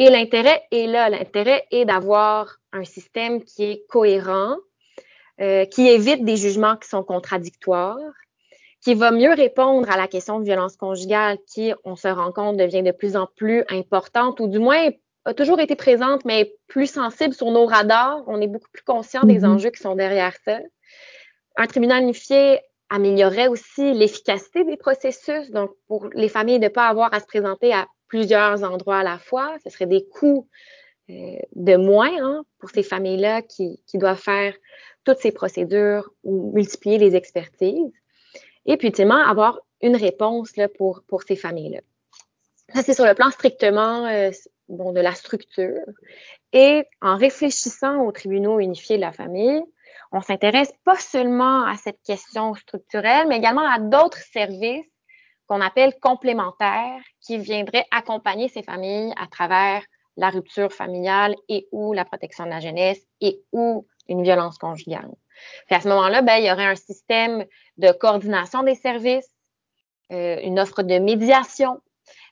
Et 0.00 0.10
l'intérêt 0.10 0.64
est 0.70 0.86
là. 0.86 1.08
L'intérêt 1.08 1.64
est 1.70 1.86
d'avoir 1.86 2.58
un 2.74 2.84
système 2.84 3.42
qui 3.42 3.64
est 3.64 3.86
cohérent, 3.88 4.56
euh, 5.40 5.64
qui 5.64 5.88
évite 5.88 6.22
des 6.26 6.36
jugements 6.36 6.76
qui 6.76 6.90
sont 6.90 7.02
contradictoires, 7.02 7.96
qui 8.82 8.92
va 8.92 9.12
mieux 9.12 9.32
répondre 9.32 9.90
à 9.90 9.96
la 9.96 10.08
question 10.08 10.40
de 10.40 10.44
violence 10.44 10.76
conjugale 10.76 11.38
qui, 11.46 11.72
on 11.84 11.96
se 11.96 12.08
rend 12.08 12.32
compte, 12.32 12.58
devient 12.58 12.82
de 12.82 12.92
plus 12.92 13.16
en 13.16 13.28
plus 13.34 13.64
importante, 13.70 14.40
ou 14.40 14.46
du 14.46 14.58
moins 14.58 14.90
a 15.24 15.34
toujours 15.34 15.60
été 15.60 15.76
présente, 15.76 16.24
mais 16.24 16.54
plus 16.68 16.86
sensible 16.86 17.34
sur 17.34 17.50
nos 17.50 17.66
radars. 17.66 18.22
On 18.26 18.40
est 18.40 18.46
beaucoup 18.46 18.70
plus 18.72 18.82
conscient 18.82 19.24
des 19.24 19.40
mm-hmm. 19.40 19.46
enjeux 19.46 19.70
qui 19.70 19.80
sont 19.80 19.94
derrière 19.94 20.34
ça. 20.44 20.58
Un 21.56 21.66
tribunal 21.66 22.02
unifié 22.02 22.60
améliorerait 22.90 23.48
aussi 23.48 23.92
l'efficacité 23.92 24.64
des 24.64 24.76
processus. 24.76 25.50
Donc, 25.50 25.70
pour 25.86 26.08
les 26.14 26.28
familles, 26.28 26.58
de 26.58 26.64
ne 26.64 26.68
pas 26.68 26.88
avoir 26.88 27.12
à 27.12 27.20
se 27.20 27.26
présenter 27.26 27.72
à 27.72 27.86
plusieurs 28.06 28.62
endroits 28.64 28.98
à 28.98 29.02
la 29.02 29.18
fois, 29.18 29.56
ce 29.64 29.70
serait 29.70 29.86
des 29.86 30.06
coûts 30.06 30.48
euh, 31.10 31.36
de 31.54 31.76
moins 31.76 32.10
hein, 32.20 32.44
pour 32.58 32.70
ces 32.70 32.82
familles-là 32.82 33.42
qui, 33.42 33.82
qui 33.86 33.98
doivent 33.98 34.20
faire 34.20 34.54
toutes 35.04 35.18
ces 35.18 35.32
procédures 35.32 36.10
ou 36.22 36.52
multiplier 36.54 36.98
les 36.98 37.16
expertises. 37.16 37.92
Et 38.66 38.76
puis, 38.76 38.88
ultimement, 38.88 39.16
avoir 39.16 39.60
une 39.80 39.96
réponse 39.96 40.56
là, 40.56 40.68
pour, 40.68 41.02
pour 41.06 41.22
ces 41.22 41.36
familles-là. 41.36 41.80
Ça, 42.74 42.82
c'est 42.82 42.94
sur 42.94 43.06
le 43.06 43.14
plan 43.14 43.30
strictement 43.30 44.06
euh, 44.06 44.30
bon, 44.68 44.92
de 44.92 45.00
la 45.00 45.14
structure. 45.14 45.84
Et 46.52 46.84
en 47.00 47.16
réfléchissant 47.16 48.02
aux 48.02 48.12
tribunaux 48.12 48.60
unifiés 48.60 48.96
de 48.96 49.02
la 49.02 49.12
famille, 49.12 49.62
on 50.12 50.20
s'intéresse 50.20 50.72
pas 50.84 50.96
seulement 50.96 51.64
à 51.64 51.76
cette 51.76 52.00
question 52.02 52.54
structurelle, 52.54 53.26
mais 53.28 53.38
également 53.38 53.68
à 53.68 53.78
d'autres 53.78 54.22
services 54.32 54.86
qu'on 55.46 55.60
appelle 55.60 55.94
complémentaires 56.00 57.00
qui 57.20 57.38
viendraient 57.38 57.86
accompagner 57.90 58.48
ces 58.48 58.62
familles 58.62 59.12
à 59.18 59.26
travers 59.26 59.82
la 60.16 60.30
rupture 60.30 60.72
familiale 60.72 61.34
et 61.48 61.68
ou 61.72 61.92
la 61.92 62.04
protection 62.04 62.44
de 62.44 62.50
la 62.50 62.60
jeunesse 62.60 63.00
et 63.20 63.40
ou 63.52 63.86
une 64.08 64.22
violence 64.22 64.58
conjugale. 64.58 65.10
Puis 65.66 65.76
à 65.76 65.80
ce 65.80 65.88
moment-là, 65.88 66.22
ben, 66.22 66.36
il 66.36 66.46
y 66.46 66.52
aurait 66.52 66.66
un 66.66 66.74
système 66.74 67.44
de 67.76 67.92
coordination 67.92 68.62
des 68.62 68.74
services, 68.74 69.30
euh, 70.10 70.40
une 70.42 70.58
offre 70.58 70.82
de 70.82 70.98
médiation 70.98 71.80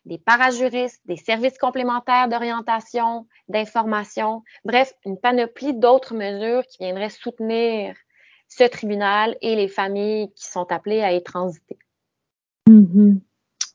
des 0.07 0.19
parajuristes, 0.19 1.03
des 1.07 1.17
services 1.17 1.59
complémentaires 1.59 2.29
d'orientation, 2.29 3.27
d'information, 3.49 4.43
bref, 4.65 4.95
une 5.05 5.19
panoplie 5.19 5.75
d'autres 5.75 6.15
mesures 6.15 6.65
qui 6.67 6.79
viendraient 6.79 7.11
soutenir 7.11 7.95
ce 8.49 8.65
tribunal 8.65 9.37
et 9.43 9.57
les 9.57 9.69
familles 9.69 10.33
qui 10.35 10.47
sont 10.47 10.71
appelées 10.71 11.03
à 11.03 11.13
y 11.13 11.23
transiter. 11.23 11.79
Mm-hmm. 12.69 13.19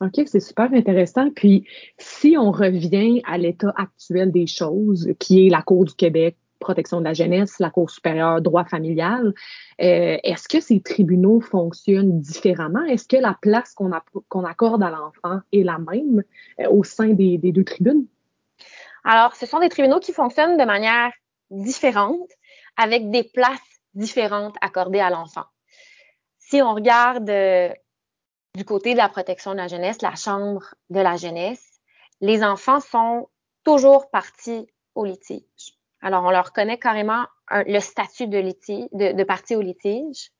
OK, 0.01 0.23
c'est 0.25 0.39
super 0.39 0.73
intéressant. 0.73 1.29
Puis, 1.29 1.67
si 1.97 2.35
on 2.37 2.51
revient 2.51 3.21
à 3.25 3.37
l'état 3.37 3.73
actuel 3.75 4.31
des 4.31 4.47
choses, 4.47 5.09
qui 5.19 5.45
est 5.45 5.49
la 5.49 5.61
Cour 5.61 5.85
du 5.85 5.93
Québec 5.93 6.37
protection 6.61 6.99
de 6.99 7.03
la 7.03 7.13
jeunesse, 7.13 7.59
la 7.59 7.69
Cour 7.69 7.89
supérieure, 7.89 8.41
droit 8.41 8.63
familial. 8.63 9.33
Euh, 9.81 10.17
est-ce 10.23 10.47
que 10.47 10.61
ces 10.61 10.79
tribunaux 10.79 11.41
fonctionnent 11.41 12.19
différemment? 12.19 12.83
Est-ce 12.85 13.07
que 13.07 13.17
la 13.17 13.37
place 13.41 13.73
qu'on 13.73 14.43
accorde 14.45 14.83
à 14.83 14.89
l'enfant 14.89 15.41
est 15.51 15.63
la 15.63 15.77
même 15.77 16.23
euh, 16.59 16.69
au 16.69 16.83
sein 16.83 17.09
des, 17.09 17.37
deux 17.37 17.65
tribunes? 17.65 18.05
Alors, 19.03 19.35
ce 19.35 19.45
sont 19.45 19.59
des 19.59 19.69
tribunaux 19.69 19.99
qui 19.99 20.13
fonctionnent 20.13 20.57
de 20.57 20.63
manière 20.63 21.11
différente, 21.49 22.29
avec 22.77 23.09
des 23.09 23.23
places 23.23 23.59
différentes 23.93 24.55
accordées 24.61 25.01
à 25.01 25.09
l'enfant. 25.09 25.45
Si 26.39 26.61
on 26.61 26.73
regarde 26.73 27.29
euh, 27.29 27.69
du 28.55 28.63
côté 28.63 28.93
de 28.93 28.97
la 28.97 29.09
protection 29.09 29.51
de 29.51 29.57
la 29.57 29.67
jeunesse, 29.67 30.01
la 30.01 30.15
Chambre 30.15 30.75
de 30.89 30.99
la 30.99 31.17
jeunesse, 31.17 31.81
les 32.21 32.43
enfants 32.43 32.79
sont 32.79 33.27
toujours 33.63 34.09
partis 34.09 34.67
au 34.95 35.05
litige. 35.05 35.80
Alors, 36.01 36.23
on 36.23 36.31
leur 36.31 36.51
connaît 36.53 36.79
carrément 36.79 37.25
le 37.51 37.79
statut 37.79 38.27
de, 38.27 38.37
litige, 38.37 38.87
partie 39.27 39.55
au 39.55 39.61
litige. 39.61 40.31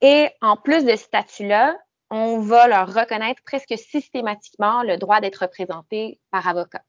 Et 0.00 0.28
en 0.40 0.56
plus 0.56 0.84
de 0.84 0.90
ce 0.90 0.96
statut-là, 0.96 1.76
on 2.10 2.38
va 2.38 2.68
leur 2.68 2.92
reconnaître 2.92 3.42
presque 3.44 3.74
systématiquement 3.76 4.82
le 4.82 4.96
droit 4.96 5.20
d'être 5.20 5.38
représentés 5.38 6.20
par 6.30 6.46
avocat. 6.46 6.82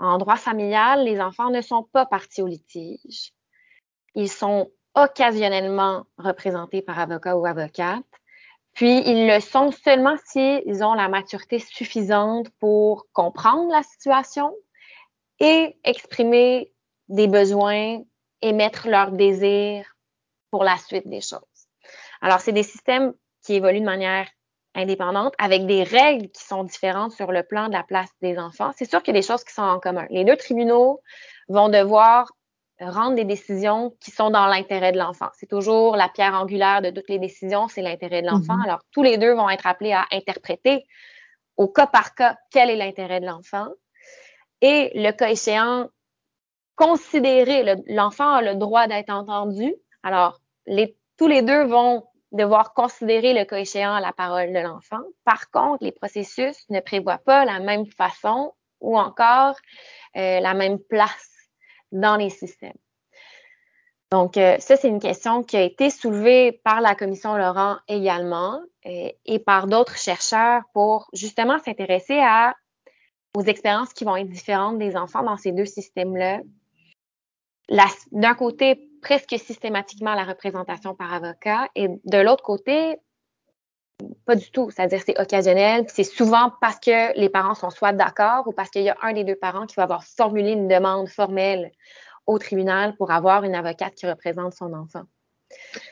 En 0.00 0.18
droit 0.18 0.36
familial, 0.36 1.04
les 1.04 1.20
enfants 1.20 1.50
ne 1.50 1.60
sont 1.60 1.84
pas 1.84 2.06
partis 2.06 2.42
au 2.42 2.46
litige. 2.46 3.32
Ils 4.14 4.30
sont 4.30 4.70
occasionnellement 4.94 6.06
représentés 6.18 6.82
par 6.82 6.98
avocat 6.98 7.36
ou 7.36 7.46
avocate. 7.46 8.04
Puis, 8.74 9.02
ils 9.06 9.26
le 9.26 9.40
sont 9.40 9.72
seulement 9.72 10.16
s'ils 10.24 10.84
ont 10.84 10.94
la 10.94 11.08
maturité 11.08 11.58
suffisante 11.58 12.48
pour 12.60 13.06
comprendre 13.12 13.70
la 13.72 13.82
situation, 13.82 14.54
et 15.40 15.76
exprimer 15.84 16.72
des 17.08 17.26
besoins, 17.26 18.02
émettre 18.42 18.88
leurs 18.88 19.12
désirs 19.12 19.96
pour 20.50 20.64
la 20.64 20.76
suite 20.76 21.08
des 21.08 21.20
choses. 21.20 21.40
Alors, 22.20 22.40
c'est 22.40 22.52
des 22.52 22.62
systèmes 22.62 23.14
qui 23.44 23.54
évoluent 23.54 23.80
de 23.80 23.84
manière 23.84 24.26
indépendante 24.74 25.34
avec 25.38 25.66
des 25.66 25.82
règles 25.82 26.28
qui 26.28 26.44
sont 26.44 26.64
différentes 26.64 27.12
sur 27.12 27.32
le 27.32 27.42
plan 27.42 27.68
de 27.68 27.72
la 27.72 27.82
place 27.82 28.10
des 28.20 28.38
enfants. 28.38 28.72
C'est 28.76 28.88
sûr 28.88 29.02
qu'il 29.02 29.14
y 29.14 29.18
a 29.18 29.20
des 29.20 29.26
choses 29.26 29.44
qui 29.44 29.52
sont 29.52 29.62
en 29.62 29.80
commun. 29.80 30.06
Les 30.10 30.24
deux 30.24 30.36
tribunaux 30.36 31.00
vont 31.48 31.68
devoir 31.68 32.30
rendre 32.80 33.16
des 33.16 33.24
décisions 33.24 33.96
qui 34.00 34.10
sont 34.10 34.30
dans 34.30 34.46
l'intérêt 34.46 34.92
de 34.92 34.98
l'enfant. 34.98 35.28
C'est 35.34 35.48
toujours 35.48 35.96
la 35.96 36.08
pierre 36.08 36.34
angulaire 36.34 36.80
de 36.80 36.90
toutes 36.90 37.08
les 37.08 37.18
décisions, 37.18 37.66
c'est 37.66 37.82
l'intérêt 37.82 38.22
de 38.22 38.28
l'enfant. 38.28 38.56
Mm-hmm. 38.56 38.64
Alors, 38.64 38.80
tous 38.92 39.02
les 39.02 39.18
deux 39.18 39.34
vont 39.34 39.50
être 39.50 39.66
appelés 39.66 39.92
à 39.92 40.06
interpréter 40.12 40.84
au 41.56 41.66
cas 41.66 41.88
par 41.88 42.14
cas 42.14 42.36
quel 42.52 42.70
est 42.70 42.76
l'intérêt 42.76 43.20
de 43.20 43.26
l'enfant 43.26 43.68
et 44.60 44.90
le 44.94 45.10
cas 45.12 45.30
échéant, 45.30 45.88
considérer, 46.76 47.76
l'enfant 47.88 48.34
a 48.34 48.42
le 48.42 48.54
droit 48.54 48.86
d'être 48.86 49.10
entendu. 49.10 49.74
Alors, 50.02 50.40
tous 51.16 51.26
les 51.26 51.42
deux 51.42 51.64
vont 51.64 52.04
devoir 52.32 52.74
considérer 52.74 53.32
le 53.32 53.44
cas 53.44 53.58
échéant 53.58 53.98
la 53.98 54.12
parole 54.12 54.52
de 54.52 54.58
l'enfant. 54.58 55.00
Par 55.24 55.50
contre, 55.50 55.84
les 55.84 55.92
processus 55.92 56.56
ne 56.68 56.80
prévoient 56.80 57.18
pas 57.18 57.44
la 57.44 57.58
même 57.58 57.86
façon 57.86 58.54
ou 58.80 58.98
encore 58.98 59.56
euh, 60.16 60.40
la 60.40 60.54
même 60.54 60.78
place 60.78 61.30
dans 61.90 62.16
les 62.16 62.30
systèmes. 62.30 62.76
Donc, 64.10 64.36
euh, 64.36 64.56
ça, 64.58 64.76
c'est 64.76 64.88
une 64.88 65.00
question 65.00 65.42
qui 65.42 65.56
a 65.56 65.62
été 65.62 65.90
soulevée 65.90 66.52
par 66.64 66.80
la 66.80 66.94
commission 66.94 67.36
Laurent 67.36 67.76
également 67.88 68.60
euh, 68.86 69.10
et 69.26 69.38
par 69.38 69.66
d'autres 69.66 69.98
chercheurs 69.98 70.62
pour 70.72 71.08
justement 71.12 71.58
s'intéresser 71.58 72.18
à 72.18 72.54
aux 73.36 73.42
expériences 73.42 73.92
qui 73.92 74.04
vont 74.04 74.16
être 74.16 74.28
différentes 74.28 74.78
des 74.78 74.96
enfants 74.96 75.22
dans 75.22 75.36
ces 75.36 75.52
deux 75.52 75.66
systèmes-là. 75.66 76.40
D'un 78.12 78.34
côté, 78.34 78.88
presque 79.02 79.38
systématiquement 79.38 80.14
la 80.14 80.24
représentation 80.24 80.94
par 80.94 81.12
avocat 81.12 81.68
et 81.74 81.88
de 81.88 82.18
l'autre 82.18 82.42
côté, 82.42 82.96
pas 84.24 84.36
du 84.36 84.50
tout. 84.50 84.70
C'est-à-dire 84.70 85.02
c'est 85.04 85.20
occasionnel. 85.20 85.86
C'est 85.88 86.04
souvent 86.04 86.52
parce 86.60 86.78
que 86.78 87.18
les 87.18 87.28
parents 87.28 87.54
sont 87.54 87.70
soit 87.70 87.92
d'accord 87.92 88.46
ou 88.46 88.52
parce 88.52 88.70
qu'il 88.70 88.82
y 88.82 88.88
a 88.88 88.96
un 89.02 89.12
des 89.12 89.24
deux 89.24 89.36
parents 89.36 89.66
qui 89.66 89.74
va 89.76 89.84
avoir 89.84 90.04
formulé 90.04 90.52
une 90.52 90.68
demande 90.68 91.08
formelle 91.08 91.72
au 92.26 92.38
tribunal 92.38 92.94
pour 92.96 93.10
avoir 93.10 93.44
une 93.44 93.54
avocate 93.54 93.94
qui 93.94 94.06
représente 94.06 94.54
son 94.54 94.72
enfant. 94.74 95.04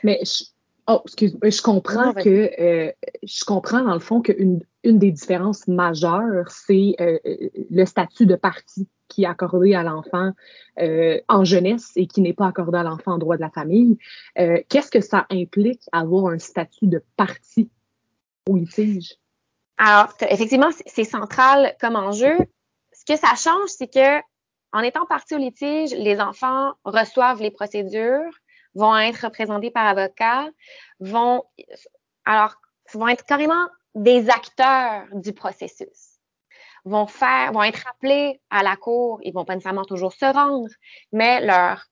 Mais 0.03 0.21
je, 0.23 0.45
oh, 0.87 1.01
excuse 1.05 1.37
je 1.43 1.63
comprends 1.63 2.13
que 2.13 2.51
euh, 2.61 2.93
je 3.23 3.45
comprends 3.45 3.83
dans 3.83 3.95
le 3.95 4.01
fond 4.01 4.21
qu'une 4.21 4.61
une 4.87 4.99
des 4.99 5.11
différences 5.11 5.67
majeures, 5.69 6.49
c'est 6.49 6.95
euh, 7.01 7.19
le 7.71 7.85
statut 7.85 8.25
de 8.25 8.37
partie 8.37 8.89
qui 9.09 9.25
est 9.25 9.27
accordé 9.27 9.75
à 9.75 9.83
l'enfant 9.83 10.33
euh, 10.81 11.21
en 11.29 11.45
jeunesse 11.45 11.93
et 11.97 12.07
qui 12.07 12.21
n'est 12.21 12.33
pas 12.33 12.47
accordé 12.47 12.79
à 12.79 12.83
l'enfant 12.83 13.13
en 13.13 13.19
droit 13.19 13.37
de 13.37 13.41
la 13.41 13.51
famille. 13.51 13.99
Qu'est-ce 14.35 14.91
que 14.91 15.01
ça 15.01 15.27
implique 15.31 15.83
avoir 15.93 16.33
un 16.33 16.39
statut 16.39 16.87
de 16.87 17.03
partie 17.17 17.71
au 18.49 18.57
litige? 18.57 19.17
Alors, 19.79 20.13
effectivement, 20.29 20.71
c'est 20.87 21.05
central 21.05 21.77
comme 21.81 21.97
enjeu. 21.97 22.37
Ce 22.93 23.05
que 23.05 23.19
ça 23.19 23.35
change, 23.37 23.69
c'est 23.69 23.93
que 23.93 24.21
en 24.73 24.81
étant 24.81 25.07
partie 25.07 25.35
au 25.35 25.39
litige, 25.39 25.95
les 25.95 26.21
enfants 26.21 26.75
reçoivent 26.85 27.41
les 27.41 27.51
procédures, 27.51 28.33
vont 28.75 28.97
être 28.97 29.25
représentés 29.25 29.71
par 29.71 29.87
avocat, 29.87 30.49
vont 31.01 31.45
alors 32.25 32.57
vont 32.93 33.09
être 33.09 33.25
carrément 33.25 33.67
des 33.97 34.31
acteurs 34.31 35.07
du 35.13 35.33
processus. 35.33 36.21
Vont 36.85 37.09
faire, 37.09 37.51
vont 37.53 37.65
être 37.65 37.85
appelés 37.89 38.41
à 38.51 38.63
la 38.63 38.77
cour, 38.77 39.19
ils 39.23 39.33
vont 39.33 39.45
pas 39.45 39.55
nécessairement 39.55 39.85
toujours 39.85 40.13
se 40.13 40.25
rendre, 40.25 40.69
mais 41.13 41.41
leur 41.45 41.85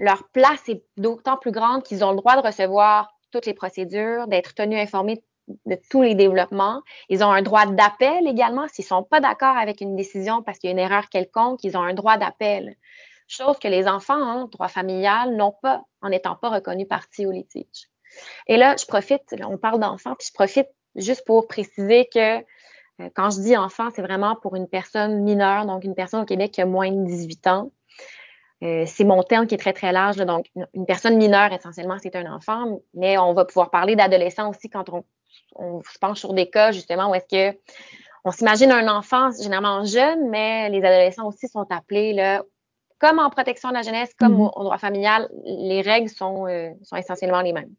leur 0.00 0.26
place 0.30 0.66
est 0.68 0.82
d'autant 0.96 1.36
plus 1.36 1.52
grande 1.52 1.82
qu'ils 1.82 2.04
ont 2.04 2.10
le 2.10 2.16
droit 2.16 2.40
de 2.40 2.46
recevoir 2.46 3.12
toutes 3.30 3.46
les 3.46 3.54
procédures, 3.54 4.26
d'être 4.28 4.54
tenus 4.54 4.80
informés 4.80 5.22
de 5.66 5.78
tous 5.90 6.02
les 6.02 6.14
développements. 6.14 6.80
Ils 7.08 7.22
ont 7.22 7.30
un 7.30 7.42
droit 7.42 7.66
d'appel 7.66 8.26
également. 8.26 8.66
S'ils 8.68 8.84
sont 8.84 9.02
pas 9.02 9.20
d'accord 9.20 9.56
avec 9.56 9.80
une 9.80 9.96
décision 9.96 10.42
parce 10.42 10.58
qu'il 10.58 10.68
y 10.68 10.70
a 10.70 10.72
une 10.72 10.78
erreur 10.78 11.10
quelconque, 11.10 11.62
ils 11.64 11.76
ont 11.76 11.82
un 11.82 11.92
droit 11.92 12.16
d'appel. 12.16 12.76
Chose 13.28 13.58
que 13.58 13.68
les 13.68 13.86
enfants 13.86 14.20
en 14.20 14.44
droit 14.46 14.68
familial 14.68 15.36
n'ont 15.36 15.54
pas 15.62 15.82
en 16.00 16.08
n'étant 16.08 16.34
pas 16.34 16.48
reconnus 16.48 16.88
partie 16.88 17.26
au 17.26 17.30
litige. 17.30 17.90
Et 18.46 18.56
là, 18.56 18.76
je 18.76 18.86
profite, 18.86 19.34
on 19.44 19.58
parle 19.58 19.80
d'enfants, 19.80 20.14
puis 20.18 20.28
je 20.28 20.32
profite 20.32 20.68
juste 20.96 21.24
pour 21.24 21.46
préciser 21.46 22.08
que 22.12 22.38
euh, 22.38 23.08
quand 23.14 23.30
je 23.30 23.40
dis 23.40 23.56
enfant, 23.56 23.88
c'est 23.94 24.02
vraiment 24.02 24.36
pour 24.36 24.56
une 24.56 24.68
personne 24.68 25.22
mineure, 25.22 25.66
donc 25.66 25.84
une 25.84 25.94
personne 25.94 26.22
au 26.22 26.26
Québec 26.26 26.52
qui 26.52 26.60
a 26.60 26.66
moins 26.66 26.90
de 26.90 27.04
18 27.06 27.46
ans. 27.46 27.70
Euh, 28.62 28.84
c'est 28.86 29.04
mon 29.04 29.22
terme 29.22 29.46
qui 29.46 29.54
est 29.54 29.58
très, 29.58 29.72
très 29.72 29.90
large. 29.90 30.16
donc, 30.16 30.50
une 30.74 30.84
personne 30.84 31.16
mineure, 31.16 31.50
essentiellement, 31.52 31.96
c'est 32.02 32.14
un 32.14 32.30
enfant, 32.30 32.80
mais 32.92 33.16
on 33.16 33.32
va 33.32 33.46
pouvoir 33.46 33.70
parler 33.70 33.96
d'adolescent 33.96 34.50
aussi 34.50 34.68
quand 34.68 34.90
on 34.90 35.04
on 35.56 35.82
se 35.82 35.98
penche 35.98 36.20
sur 36.20 36.32
des 36.32 36.48
cas 36.48 36.72
justement 36.72 37.10
où 37.10 37.14
est-ce 37.14 37.52
que 37.52 37.58
on 38.24 38.32
s'imagine 38.32 38.70
un 38.70 38.88
enfant 38.88 39.30
généralement 39.32 39.84
jeune, 39.84 40.28
mais 40.28 40.68
les 40.68 40.78
adolescents 40.78 41.26
aussi 41.26 41.48
sont 41.48 41.66
appelés 41.70 42.12
là, 42.12 42.42
comme 42.98 43.18
en 43.18 43.30
protection 43.30 43.70
de 43.70 43.74
la 43.74 43.82
jeunesse, 43.82 44.12
comme 44.18 44.36
mm-hmm. 44.36 44.52
au, 44.56 44.64
droit 44.64 44.76
familial, 44.76 45.30
les 45.44 45.80
règles 45.80 46.10
sont, 46.10 46.46
euh, 46.46 46.68
sont 46.82 46.96
essentiellement 46.96 47.40
les 47.40 47.54
mêmes. 47.54 47.72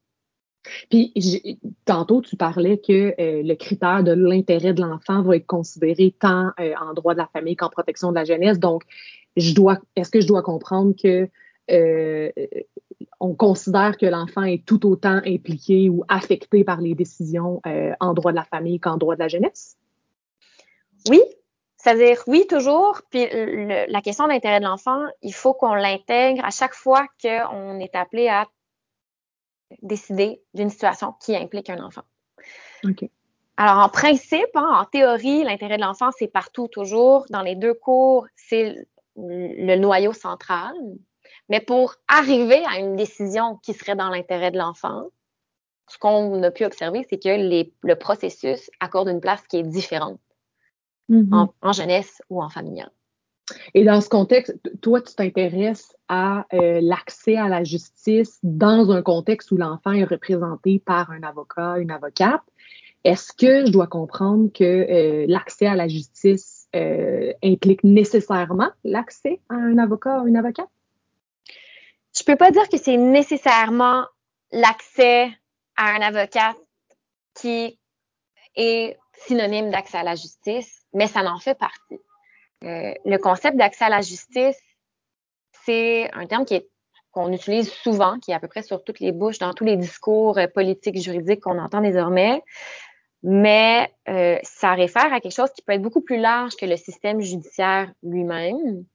Puis 0.89 1.60
tantôt, 1.86 2.22
tu 2.22 2.36
parlais 2.36 2.77
que 2.77 3.13
euh, 3.20 3.44
le 3.44 3.56
critère 3.56 4.03
de 4.03 4.12
l'intérêt 4.12 4.74
de 4.74 4.82
l'enfant 4.82 5.22
va 5.24 5.36
être 5.36 5.48
considéré 5.48 6.13
tant 6.20 6.51
euh, 6.60 6.74
en 6.80 6.94
droit 6.94 7.13
de 7.13 7.20
la 7.20 7.27
famille 7.27 7.56
qu'en 7.56 7.70
protection 7.70 8.12
de 8.12 8.15
la 8.15 8.25
jeunesse. 8.25 8.60
Donc, 8.60 8.84
je 9.38 9.53
dois, 9.53 9.80
est-ce 9.96 10.12
que 10.12 10.22
je 10.22 10.27
dois 10.27 10.41
comprendre 10.41 10.94
que 11.01 11.30
on 13.22 13.34
considère 13.34 13.98
que 13.98 14.06
l'enfant 14.06 14.44
est 14.44 14.65
tout 14.65 14.86
autant 14.86 15.22
impliqué 15.25 15.89
ou 15.89 16.03
affecté 16.10 16.63
par 16.63 16.82
les 16.82 16.96
décisions 16.96 17.62
euh, 17.65 17.94
en 18.00 18.13
droit 18.13 18.32
de 18.32 18.36
la 18.36 18.44
famille 18.44 18.80
qu'en 18.80 18.98
droit 18.98 19.15
de 19.15 19.22
la 19.22 19.27
jeunesse? 19.27 19.77
Oui, 21.08 21.22
c'est-à-dire 21.77 22.22
oui, 22.27 22.46
toujours. 22.50 23.01
Puis 23.10 23.25
la 23.32 24.01
question 24.01 24.25
de 24.25 24.30
l'intérêt 24.30 24.60
de 24.60 24.65
l'enfant, 24.65 25.06
il 25.22 25.34
faut 25.34 25.53
qu'on 25.53 25.74
l'intègre 25.74 26.44
à 26.44 26.51
chaque 26.51 26.74
fois 26.74 27.06
qu'on 27.22 27.80
est 27.80 27.96
appelé 27.96 28.27
à 28.27 28.48
décider 29.82 30.42
d'une 30.54 30.70
situation 30.70 31.13
qui 31.24 31.36
implique 31.36 31.70
un 31.70 31.84
enfant. 31.84 32.04
OK. 32.84 33.10
Alors, 33.58 33.78
en 33.78 33.90
principe, 33.90 34.56
hein, 34.56 34.70
en 34.74 34.86
théorie, 34.86 35.44
l'intérêt 35.44 35.78
de 35.78 35.82
l'enfant, 35.82 36.10
c'est 36.18 36.28
partout, 36.28 36.68
toujours. 36.68 37.25
Dans 37.30 37.42
les 37.42 37.56
deux 37.56 37.74
cours, 37.74 38.25
c'est 38.36 38.88
le 39.16 39.75
noyau 39.75 40.13
central. 40.13 40.74
Mais 41.50 41.60
pour 41.60 41.96
arriver 42.08 42.63
à 42.66 42.80
une 42.80 42.96
décision 42.96 43.58
qui 43.58 43.74
serait 43.74 43.96
dans 43.96 44.10
l'intérêt 44.10 44.51
de 44.51 44.58
l'enfant, 44.58 45.10
ce 45.88 45.98
qu'on 45.98 46.42
a 46.42 46.51
pu 46.51 46.63
observer, 46.63 47.06
c'est 47.10 47.22
que 47.22 47.63
le 47.84 47.96
processus 47.96 48.72
accorde 48.80 49.10
une 49.10 49.20
place 49.20 49.42
qui 49.48 49.58
est 49.58 49.63
différente 49.63 50.20
mm-hmm. 51.10 51.50
en, 51.62 51.74
jeunesse 51.74 52.22
ou 52.30 52.42
en 52.42 52.50
familial. 52.50 52.90
Et 53.74 53.84
dans 53.84 54.00
ce 54.02 54.10
contexte, 54.10 54.56
toi, 54.82 55.02
tu 55.02 55.14
t'intéresses 55.14 55.96
à 56.08 56.46
euh, 56.54 56.80
l'accès 56.82 57.36
à 57.38 57.50
la 57.50 57.64
justice 57.64 58.40
dans 58.44 58.92
un 58.92 59.02
contexte 59.02 59.52
où 59.52 59.58
l'enfant 59.58 59.92
est 59.92 60.04
représenté 60.04 60.80
par 60.80 61.12
un 61.12 61.24
avocat, 61.24 61.78
une 61.78 61.92
avocate. 61.92 62.42
Est-ce 63.04 63.34
que 63.34 63.66
je 63.66 63.72
dois 63.72 63.88
comprendre 63.88 64.50
que 64.54 64.64
euh, 64.64 65.26
l'accès 65.28 65.66
à 65.66 65.76
la 65.76 65.88
justice 65.88 66.68
euh, 66.76 67.34
implique 67.44 67.84
nécessairement 67.84 68.70
l'accès 68.84 69.42
à 69.50 69.56
un 69.56 69.78
avocat 69.78 70.22
ou 70.22 70.28
une 70.28 70.38
avocate? 70.38 70.70
je 72.18 72.24
peux 72.24 72.36
pas 72.36 72.52
dire 72.52 72.68
que 72.70 72.78
c'est 72.78 72.98
nécessairement 72.98 74.06
l'accès 74.52 75.32
à 75.78 75.96
un 75.96 76.02
avocat 76.02 76.54
qui 77.34 77.80
est 78.56 78.98
synonyme 79.26 79.72
d'accès 79.72 79.98
à 79.98 80.04
la 80.04 80.16
justice, 80.16 80.86
mais 80.94 81.08
ça 81.08 81.22
en 81.24 81.40
fait 81.40 81.58
partie. 81.58 82.00
Euh, 82.63 82.94
le 83.06 83.18
concept 83.18 83.58
d'accès 83.58 83.86
à 83.86 83.89
la 83.89 84.01
justice, 84.01 84.60
c'est 85.65 86.10
un 86.13 86.27
terme 86.27 86.46
qui 86.46 86.56
est 86.56 86.68
qu'on 87.12 87.32
utilise 87.34 87.70
souvent, 87.70 88.20
qui 88.20 88.32
est 88.32 88.34
à 88.34 88.39
peu 88.39 88.48
près 88.48 88.63
sur 88.63 88.84
toutes 88.84 89.00
les 89.01 89.12
bouches, 89.12 89.38
dans 89.38 89.53
tous 89.53 89.65
les 89.65 89.75
discours 89.75 90.38
euh, 90.38 90.48
politiques, 90.48 90.98
juridiques 90.98 91.41
qu'on 91.41 91.60
entend 91.60 91.82
désormais, 91.82 92.41
mais 93.24 93.91
euh, 94.08 94.38
ça 94.44 94.74
réfère 94.74 95.13
à 95.13 95.20
quelque 95.20 95.36
chose 95.36 95.51
qui 95.51 95.62
peut 95.62 95.74
être 95.74 95.82
beaucoup 95.82 96.01
plus 96.01 96.18
large 96.18 96.56
que 96.56 96.65
le 96.65 96.77
système 96.77 97.22
judiciaire 97.22 97.91
lui-même. 98.01 98.86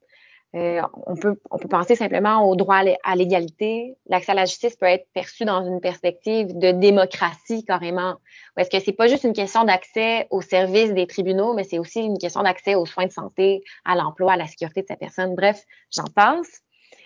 Euh, 0.55 0.81
on, 1.05 1.15
peut, 1.15 1.35
on 1.51 1.57
peut 1.57 1.67
penser 1.67 1.95
simplement 1.95 2.49
au 2.49 2.55
droit 2.55 2.81
à 3.03 3.15
l'égalité. 3.15 3.95
L'accès 4.07 4.31
à 4.31 4.35
la 4.35 4.45
justice 4.45 4.75
peut 4.77 4.85
être 4.85 5.05
perçu 5.13 5.43
dans 5.43 5.65
une 5.65 5.81
perspective 5.81 6.57
de 6.57 6.71
démocratie 6.71 7.65
carrément. 7.65 8.15
Est-ce 8.57 8.69
que 8.69 8.79
c'est 8.79 8.93
pas 8.93 9.07
juste 9.07 9.25
une 9.25 9.33
question 9.33 9.65
d'accès 9.65 10.27
aux 10.31 10.41
services 10.41 10.93
des 10.93 11.05
tribunaux, 11.05 11.53
mais 11.53 11.63
c'est 11.63 11.79
aussi 11.79 11.99
une 11.99 12.17
question 12.17 12.43
d'accès 12.43 12.75
aux 12.75 12.85
soins 12.85 13.05
de 13.05 13.11
santé, 13.11 13.61
à 13.83 13.95
l'emploi, 13.95 14.33
à 14.33 14.37
la 14.37 14.47
sécurité 14.47 14.81
de 14.81 14.87
sa 14.87 14.95
personne? 14.95 15.35
Bref, 15.35 15.63
j'en 15.91 16.05
passe. 16.05 16.61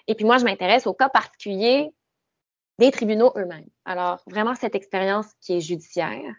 Et 0.07 0.13
puis 0.15 0.25
moi, 0.25 0.37
je 0.37 0.45
m'intéresse 0.45 0.85
au 0.85 0.93
cas 0.93 1.09
particulier 1.09 1.89
des 2.77 2.91
tribunaux 2.91 3.31
eux-mêmes. 3.35 3.67
Alors, 3.85 4.21
vraiment 4.27 4.55
cette 4.55 4.75
expérience 4.75 5.27
qui 5.41 5.57
est 5.57 5.61
judiciaire. 5.61 6.33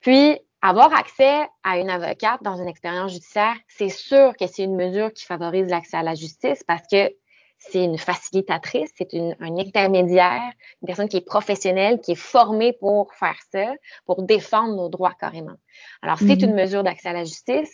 Puis, 0.00 0.40
avoir 0.62 0.94
accès 0.94 1.46
à 1.64 1.78
une 1.78 1.90
avocate 1.90 2.42
dans 2.42 2.56
une 2.56 2.68
expérience 2.68 3.12
judiciaire, 3.12 3.56
c'est 3.68 3.88
sûr 3.88 4.34
que 4.36 4.46
c'est 4.46 4.62
une 4.62 4.76
mesure 4.76 5.12
qui 5.12 5.24
favorise 5.24 5.68
l'accès 5.68 5.96
à 5.96 6.02
la 6.04 6.14
justice 6.14 6.62
parce 6.62 6.86
que 6.86 7.12
c'est 7.58 7.84
une 7.84 7.98
facilitatrice, 7.98 8.90
c'est 8.96 9.12
une, 9.12 9.36
un 9.40 9.56
intermédiaire, 9.56 10.52
une 10.80 10.86
personne 10.86 11.08
qui 11.08 11.16
est 11.16 11.26
professionnelle, 11.26 12.00
qui 12.00 12.12
est 12.12 12.16
formée 12.16 12.72
pour 12.72 13.12
faire 13.14 13.36
ça, 13.52 13.74
pour 14.04 14.22
défendre 14.22 14.74
nos 14.74 14.88
droits 14.88 15.14
carrément. 15.18 15.56
Alors, 16.00 16.18
c'est 16.18 16.24
mm-hmm. 16.24 16.44
une 16.44 16.54
mesure 16.54 16.82
d'accès 16.82 17.08
à 17.08 17.12
la 17.12 17.24
justice. 17.24 17.70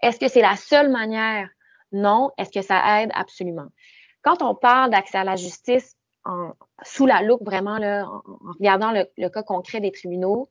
Est-ce 0.00 0.20
que 0.20 0.28
c'est 0.28 0.42
la 0.42 0.56
seule 0.56 0.90
manière? 0.90 1.48
Non. 1.90 2.30
Est-ce 2.38 2.50
que 2.50 2.62
ça 2.62 3.02
aide? 3.02 3.10
Absolument. 3.14 3.66
Quand 4.22 4.42
on 4.42 4.54
parle 4.54 4.90
d'accès 4.90 5.18
à 5.18 5.24
la 5.24 5.34
justice 5.34 5.96
en, 6.24 6.52
sous 6.84 7.06
la 7.06 7.22
loupe, 7.22 7.44
vraiment, 7.44 7.78
là, 7.78 8.06
en, 8.06 8.22
regardant 8.58 8.92
le, 8.92 9.06
le, 9.18 9.28
cas 9.28 9.42
concret 9.42 9.80
des 9.80 9.90
tribunaux, 9.90 10.48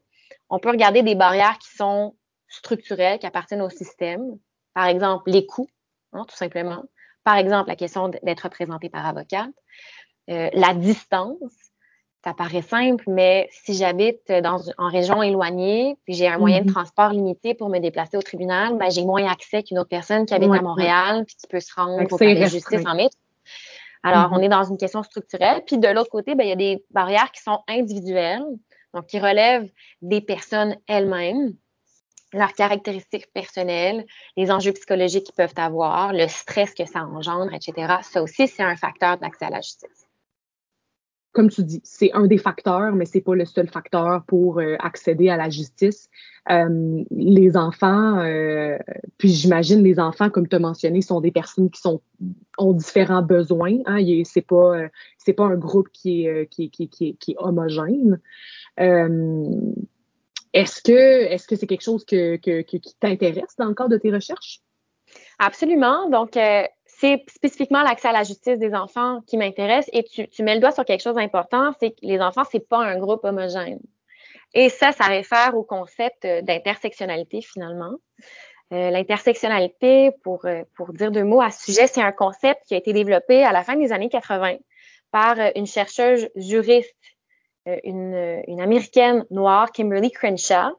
on 0.52 0.60
peut 0.60 0.70
regarder 0.70 1.02
des 1.02 1.16
barrières 1.16 1.58
qui 1.58 1.76
sont 1.76 2.16
structurelles, 2.48 3.18
qui 3.18 3.26
appartiennent 3.26 3.62
au 3.62 3.70
système. 3.70 4.38
Par 4.74 4.86
exemple, 4.86 5.32
les 5.32 5.46
coûts, 5.46 5.70
hein, 6.14 6.26
tout 6.28 6.36
simplement. 6.36 6.84
Par 7.24 7.38
exemple, 7.38 7.70
la 7.70 7.76
question 7.76 8.10
d'être 8.10 8.42
représenté 8.42 8.90
par 8.90 9.06
avocat. 9.06 9.48
Euh, 10.30 10.50
la 10.54 10.74
distance. 10.74 11.38
ça 12.24 12.34
paraît 12.34 12.62
simple, 12.62 13.04
mais 13.08 13.50
si 13.52 13.74
j'habite 13.74 14.32
dans 14.32 14.62
en 14.78 14.90
région 14.90 15.24
éloignée, 15.24 15.98
puis 16.04 16.14
j'ai 16.14 16.28
un 16.28 16.38
moyen 16.38 16.60
de 16.60 16.66
mhm. 16.66 16.74
transport 16.74 17.10
limité 17.10 17.56
pour 17.56 17.70
me 17.70 17.80
déplacer 17.80 18.18
au 18.18 18.22
tribunal, 18.22 18.78
ben 18.78 18.92
j'ai 18.92 19.04
moins 19.04 19.26
accès 19.26 19.64
qu'une 19.64 19.80
autre 19.80 19.90
personne 19.90 20.26
qui 20.26 20.34
habite 20.34 20.52
à 20.52 20.62
Montréal 20.62 21.24
puis 21.26 21.36
qui 21.36 21.48
peut 21.48 21.60
se 21.60 21.74
rendre 21.74 22.04
au 22.12 22.18
palais 22.18 22.40
de 22.40 22.46
justice 22.46 22.86
en 22.86 22.96
métro. 22.96 23.18
Alors, 24.04 24.30
mhm. 24.30 24.38
on 24.38 24.42
est 24.42 24.50
dans 24.50 24.64
une 24.64 24.78
question 24.78 25.02
structurelle. 25.02 25.64
Puis 25.66 25.78
de 25.78 25.88
l'autre 25.88 26.10
côté, 26.10 26.36
ben, 26.36 26.44
il 26.44 26.50
y 26.50 26.54
a 26.54 26.56
des 26.56 26.84
barrières 26.92 27.32
qui 27.32 27.42
sont 27.42 27.60
individuelles, 27.68 28.44
donc 28.94 29.08
qui 29.08 29.20
relèvent 29.20 29.70
des 30.02 30.22
personnes 30.22 30.78
elles-mêmes, 30.88 31.56
leurs 32.34 32.54
caractéristiques 32.54 33.32
personnelles, 33.34 34.06
les 34.38 34.52
enjeux 34.52 34.72
psychologiques 34.74 35.26
qu'ils 35.26 35.36
peuvent 35.36 35.54
avoir, 35.58 36.14
le 36.14 36.28
stress 36.28 36.74
que 36.74 36.86
ça 36.86 37.02
engendre, 37.02 37.54
etc. 37.54 37.96
Ça 38.04 38.22
aussi, 38.22 38.48
c'est 38.48 38.64
un 38.64 38.76
facteur 38.76 39.18
d'accès 39.18 39.46
à 39.46 39.50
la 39.50 39.62
justice 39.62 40.01
comme 41.32 41.50
tu 41.50 41.64
dis, 41.64 41.80
c'est 41.84 42.12
un 42.14 42.28
des 42.28 42.38
facteurs, 42.38 42.94
mais 42.94 43.06
c'est 43.06 43.22
pas 43.22 43.36
le 43.36 43.46
seul 43.46 43.70
facteur 43.70 44.24
pour 44.28 44.60
euh, 44.60 44.76
accéder 44.80 45.30
à 45.30 45.38
la 45.38 45.50
justice. 45.50 46.10
Euh, 46.50 47.04
les 47.12 47.56
enfants, 47.56 48.20
euh, 48.20 48.78
puis 49.18 49.30
j'imagine 49.30 49.82
les 49.82 50.00
enfants, 50.00 50.30
comme 50.30 50.48
tu 50.48 50.56
as 50.56 50.60
mentionné, 50.60 51.02
sont 51.02 51.22
des 51.22 51.32
personnes 51.32 51.70
qui 51.70 51.80
sont 51.80 52.02
ont 52.58 52.74
différents 52.74 53.22
besoins. 53.22 53.78
Hein, 53.86 54.00
c'est 54.26 54.46
pas 54.46 54.74
c'est 55.18 55.34
pas 55.34 55.46
un 55.46 55.56
groupe 55.56 55.88
qui 55.94 56.26
est 56.26 56.48
qui, 56.48 56.70
qui, 56.70 56.90
qui, 56.90 57.32
est 57.32 57.36
homogène. 57.38 58.20
est-ce 58.78 60.82
que 60.82 60.92
est-ce 60.92 61.48
que 61.48 61.56
c'est 61.56 61.68
quelque 61.68 61.84
chose 61.84 62.04
que, 62.04 62.36
que, 62.38 62.62
qui 62.62 62.82
t'intéresse 63.00 63.56
dans 63.58 63.68
le 63.68 63.74
cadre 63.74 63.92
de 63.92 63.98
tes 63.98 64.12
recherches? 64.12 64.60
Absolument. 65.40 66.10
Donc, 66.10 66.38
c'est 67.02 67.26
spécifiquement 67.28 67.82
l'accès 67.82 68.10
à 68.10 68.12
la 68.12 68.24
justice 68.24 68.60
des 68.60 68.76
enfants 68.76 69.22
qui 69.26 69.36
m'intéresse 69.36 69.90
et 69.92 70.04
tu, 70.04 70.44
mets 70.44 70.54
le 70.54 70.62
doigt 70.62 70.72
sur 70.72 70.86
quelque 70.86 71.02
chose 71.02 71.16
d'important, 71.16 71.72
c'est 71.80 71.90
que 71.90 71.98
les 72.04 72.22
enfants, 72.22 72.44
c'est 72.50 72.68
pas 72.68 72.78
un 72.78 73.00
groupe 73.00 73.24
homogène. 73.24 73.80
Et 74.54 74.70
ça, 74.70 74.92
ça 74.92 75.06
réfère 75.06 75.58
au 75.58 75.64
concept 75.64 76.28
d'intersectionnalité 76.44 77.42
finalement. 77.42 77.96
Euh, 78.72 78.92
L'intersectionnalité, 78.92 80.12
pour, 80.24 80.46
euh, 80.46 80.62
pour 80.76 80.94
dire 80.94 81.12
deux 81.12 81.24
mots 81.24 81.42
à 81.42 81.50
ce 81.50 81.72
sujet, 81.72 81.88
c'est 81.88 82.04
un 82.04 82.12
concept 82.12 82.62
qui 82.68 82.76
a 82.76 82.78
été 82.78 82.94
développé 82.94 83.44
à 83.44 83.52
la 83.52 83.64
fin 83.64 83.76
des 83.76 83.92
années 83.92 84.10
80 84.10 84.58
par 85.12 85.40
euh, 85.40 85.50
une 85.56 85.66
chercheuse 85.66 86.30
juriste, 86.36 86.96
euh, 87.68 87.78
une, 87.84 88.62
américaine 88.62 89.26
noire, 89.32 89.72
Kimberly 89.72 90.12
Crenshaw, 90.12 90.78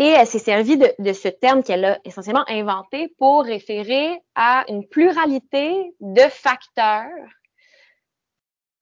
et 0.00 0.06
elle 0.06 0.26
s'est 0.26 0.38
servie 0.38 0.78
de, 0.78 0.90
de, 0.98 1.12
ce 1.12 1.28
terme 1.28 1.62
qu'elle 1.62 1.84
a 1.84 1.98
essentiellement 2.06 2.44
inventé 2.48 3.14
pour 3.18 3.44
référer 3.44 4.18
à 4.34 4.64
une 4.68 4.88
pluralité 4.88 5.92
de 6.00 6.22
facteurs 6.22 7.04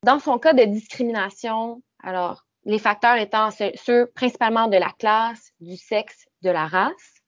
dans 0.04 0.20
son 0.20 0.38
cas 0.38 0.52
de 0.52 0.62
discrimination. 0.62 1.82
Alors, 2.04 2.44
les 2.66 2.78
facteurs 2.78 3.16
étant 3.16 3.50
ceux 3.50 4.06
principalement 4.14 4.68
de 4.68 4.76
la 4.76 4.90
classe, 4.96 5.50
du 5.58 5.76
sexe, 5.76 6.28
de 6.42 6.50
la 6.50 6.68
race. 6.68 7.22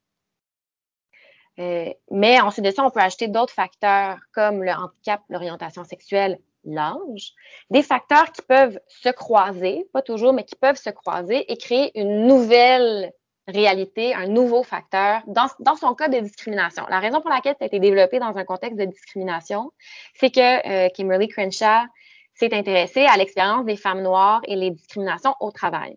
Euh, 1.59 1.92
mais 2.12 2.40
ensuite 2.40 2.66
de 2.66 2.70
ça, 2.70 2.85
on 2.85 2.90
peut 2.90 3.00
ajouter 3.00 3.26
d'autres 3.26 3.52
facteurs 3.52 4.20
comme 4.32 4.62
le 4.62 4.70
handicap, 4.70 5.20
l'orientation 5.28 5.82
sexuelle, 5.82 6.38
l'âge. 6.62 7.35
Des 7.70 7.82
facteurs 7.82 8.30
qui 8.30 8.42
peuvent 8.42 8.78
se 8.87 9.09
croiser, 9.09 9.88
pas 9.92 10.02
toujours, 10.02 10.32
mais 10.32 10.44
qui 10.44 10.54
peuvent 10.54 10.76
se 10.76 10.90
croiser 10.90 11.50
et 11.50 11.56
créer 11.56 11.99
une 11.99 12.28
nouvelle 12.28 13.12
réalité, 13.50 14.14
un 14.14 14.26
nouveau 14.26 14.62
facteur 14.62 15.23
dans, 15.26 15.47
dans 15.59 15.76
son 15.76 15.95
cas 15.95 16.09
de 16.09 16.19
discrimination. 16.19 16.85
La 16.88 17.00
raison 17.00 17.21
pour 17.21 17.30
laquelle 17.30 17.54
ça 17.59 17.64
a 17.64 17.66
été 17.66 17.80
développé 17.80 18.19
dans 18.19 18.37
un 18.37 18.45
contexte 18.45 18.78
de 18.78 18.85
discrimination, 18.85 19.73
c'est 20.14 20.30
que 20.30 20.87
euh, 20.87 20.88
Kimberly 20.95 21.28
Crenshaw 21.28 21.87
s'est 22.35 22.54
intéressée 22.54 23.04
à 23.07 23.16
l'expérience 23.16 23.64
des 23.64 23.76
femmes 23.76 24.02
noires 24.02 24.40
et 24.47 24.57
les 24.57 24.71
discriminations 24.71 25.35
au 25.40 25.50
travail. 25.50 25.97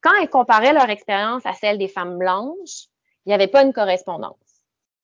Quand 0.00 0.12
elle 0.20 0.28
comparait 0.28 0.72
leur 0.72 0.90
expérience 0.90 1.44
à 1.46 1.52
celle 1.52 1.78
des 1.78 1.88
femmes 1.88 2.18
blanches, 2.18 2.88
il 3.24 3.30
n'y 3.30 3.34
avait 3.34 3.48
pas 3.48 3.62
une 3.62 3.72
correspondance. 3.72 4.36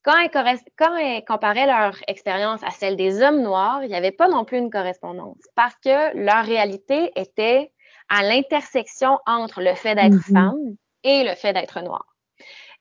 Quand 0.02 0.14
elle, 0.18 0.58
quand 0.78 0.96
elle 0.96 1.24
comparait 1.24 1.66
leur 1.66 1.94
expérience 2.06 2.62
à 2.62 2.70
celle 2.70 2.96
des 2.96 3.22
hommes 3.22 3.42
noirs, 3.42 3.82
il 3.82 3.88
n'y 3.88 3.94
avait 3.94 4.12
pas 4.12 4.28
non 4.28 4.44
plus 4.44 4.58
une 4.58 4.70
correspondance 4.70 5.38
parce 5.54 5.74
que 5.84 6.16
leur 6.16 6.44
réalité 6.44 7.12
était 7.16 7.70
à 8.08 8.22
l'intersection 8.22 9.18
entre 9.26 9.60
le 9.60 9.74
fait 9.74 9.94
d'être 9.94 10.14
mm-hmm. 10.14 10.32
femme 10.32 10.76
et 11.04 11.24
le 11.24 11.34
fait 11.34 11.52
d'être 11.52 11.80
noir. 11.80 12.06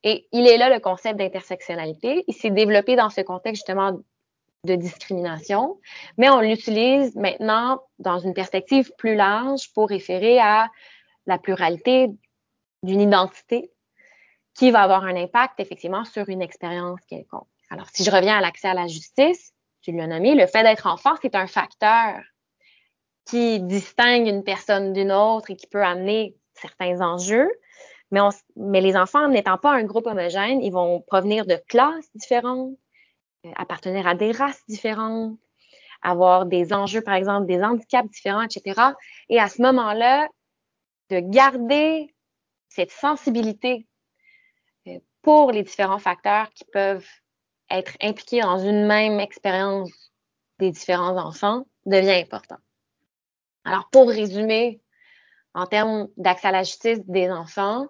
Et 0.03 0.27
il 0.31 0.47
est 0.47 0.57
là 0.57 0.69
le 0.69 0.79
concept 0.79 1.19
d'intersectionnalité. 1.19 2.23
Il 2.27 2.33
s'est 2.33 2.51
développé 2.51 2.95
dans 2.95 3.09
ce 3.09 3.21
contexte 3.21 3.61
justement 3.61 3.99
de 4.65 4.75
discrimination, 4.75 5.79
mais 6.17 6.29
on 6.29 6.41
l'utilise 6.41 7.15
maintenant 7.15 7.81
dans 7.97 8.19
une 8.19 8.33
perspective 8.33 8.91
plus 8.97 9.15
large 9.15 9.71
pour 9.73 9.89
référer 9.89 10.39
à 10.39 10.69
la 11.25 11.37
pluralité 11.37 12.09
d'une 12.83 13.01
identité 13.01 13.71
qui 14.55 14.71
va 14.71 14.81
avoir 14.81 15.03
un 15.03 15.15
impact 15.15 15.59
effectivement 15.59 16.03
sur 16.03 16.27
une 16.27 16.41
expérience 16.41 16.99
quelconque. 17.07 17.47
Alors, 17.69 17.87
si 17.93 18.03
je 18.03 18.11
reviens 18.11 18.37
à 18.37 18.41
l'accès 18.41 18.67
à 18.67 18.73
la 18.73 18.87
justice, 18.87 19.53
tu 19.81 19.91
l'as 19.91 20.07
nommé, 20.07 20.35
le 20.35 20.47
fait 20.47 20.63
d'être 20.63 20.87
enfant, 20.87 21.15
c'est 21.21 21.35
un 21.35 21.47
facteur 21.47 22.19
qui 23.25 23.61
distingue 23.61 24.27
une 24.27 24.43
personne 24.43 24.91
d'une 24.91 25.11
autre 25.11 25.51
et 25.51 25.55
qui 25.55 25.67
peut 25.67 25.83
amener 25.83 26.35
certains 26.55 26.99
enjeux. 26.99 27.49
Mais, 28.11 28.81
les 28.81 28.95
enfants, 28.95 29.27
n'étant 29.27 29.57
pas 29.57 29.71
un 29.71 29.83
groupe 29.83 30.07
homogène, 30.07 30.61
ils 30.61 30.71
vont 30.71 31.01
provenir 31.01 31.45
de 31.45 31.57
classes 31.67 32.09
différentes, 32.15 32.75
euh, 33.45 33.51
appartenir 33.55 34.07
à 34.07 34.15
des 34.15 34.31
races 34.31 34.63
différentes, 34.67 35.37
avoir 36.01 36.45
des 36.45 36.73
enjeux, 36.73 37.01
par 37.01 37.13
exemple, 37.13 37.45
des 37.45 37.61
handicaps 37.61 38.09
différents, 38.09 38.41
etc. 38.41 38.81
Et 39.29 39.39
à 39.39 39.47
ce 39.47 39.61
moment-là, 39.61 40.27
de 41.09 41.19
garder 41.19 42.13
cette 42.69 42.91
sensibilité 42.91 43.87
euh, 44.87 44.99
pour 45.21 45.51
les 45.51 45.63
différents 45.63 45.99
facteurs 45.99 46.49
qui 46.53 46.65
peuvent 46.65 47.07
être 47.69 47.93
impliqués 48.01 48.41
dans 48.41 48.57
une 48.57 48.87
même 48.87 49.19
expérience 49.19 49.91
des 50.57 50.71
différents 50.71 51.17
enfants 51.17 51.65
devient 51.85 52.21
important. 52.23 52.57
Alors, 53.65 53.89
pour 53.91 54.09
résumer, 54.09 54.81
en 55.53 55.65
termes 55.65 56.07
d'accès 56.17 56.47
à 56.47 56.51
la 56.51 56.63
justice 56.63 56.99
des 57.07 57.29
enfants, 57.29 57.85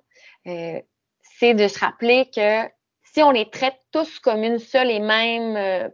euh, 0.47 0.81
c'est 1.21 1.53
de 1.53 1.67
se 1.67 1.79
rappeler 1.79 2.29
que 2.33 2.67
si 3.03 3.23
on 3.23 3.31
les 3.31 3.49
traite 3.49 3.79
tous 3.91 4.19
comme 4.19 4.43
une 4.43 4.59
seule 4.59 4.91
et 4.91 4.99
même, 4.99 5.55
euh, 5.55 5.89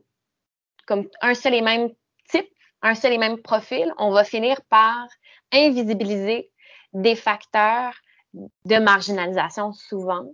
comme 0.86 1.08
un 1.22 1.34
seul 1.34 1.54
et 1.54 1.62
même 1.62 1.90
type, 2.30 2.48
un 2.82 2.96
seul 2.96 3.14
et 3.14 3.18
même 3.18 3.42
profil, 3.42 3.94
on 3.98 4.12
va 4.12 4.24
finir 4.24 4.62
par 4.70 5.08
invisibiliser 5.52 6.52
des 6.94 7.16
facteurs 7.16 7.94
de 8.34 8.78
marginalisation 8.78 9.72
souvent 9.74 10.26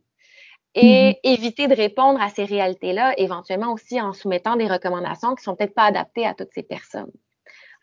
et 0.73 1.11
mm-hmm. 1.11 1.19
éviter 1.23 1.67
de 1.67 1.75
répondre 1.75 2.21
à 2.21 2.29
ces 2.29 2.45
réalités-là, 2.45 3.13
éventuellement 3.17 3.73
aussi 3.73 3.99
en 4.01 4.13
soumettant 4.13 4.55
des 4.55 4.67
recommandations 4.67 5.35
qui 5.35 5.43
sont 5.43 5.55
peut-être 5.55 5.75
pas 5.75 5.85
adaptées 5.85 6.25
à 6.25 6.33
toutes 6.33 6.53
ces 6.53 6.63
personnes. 6.63 7.11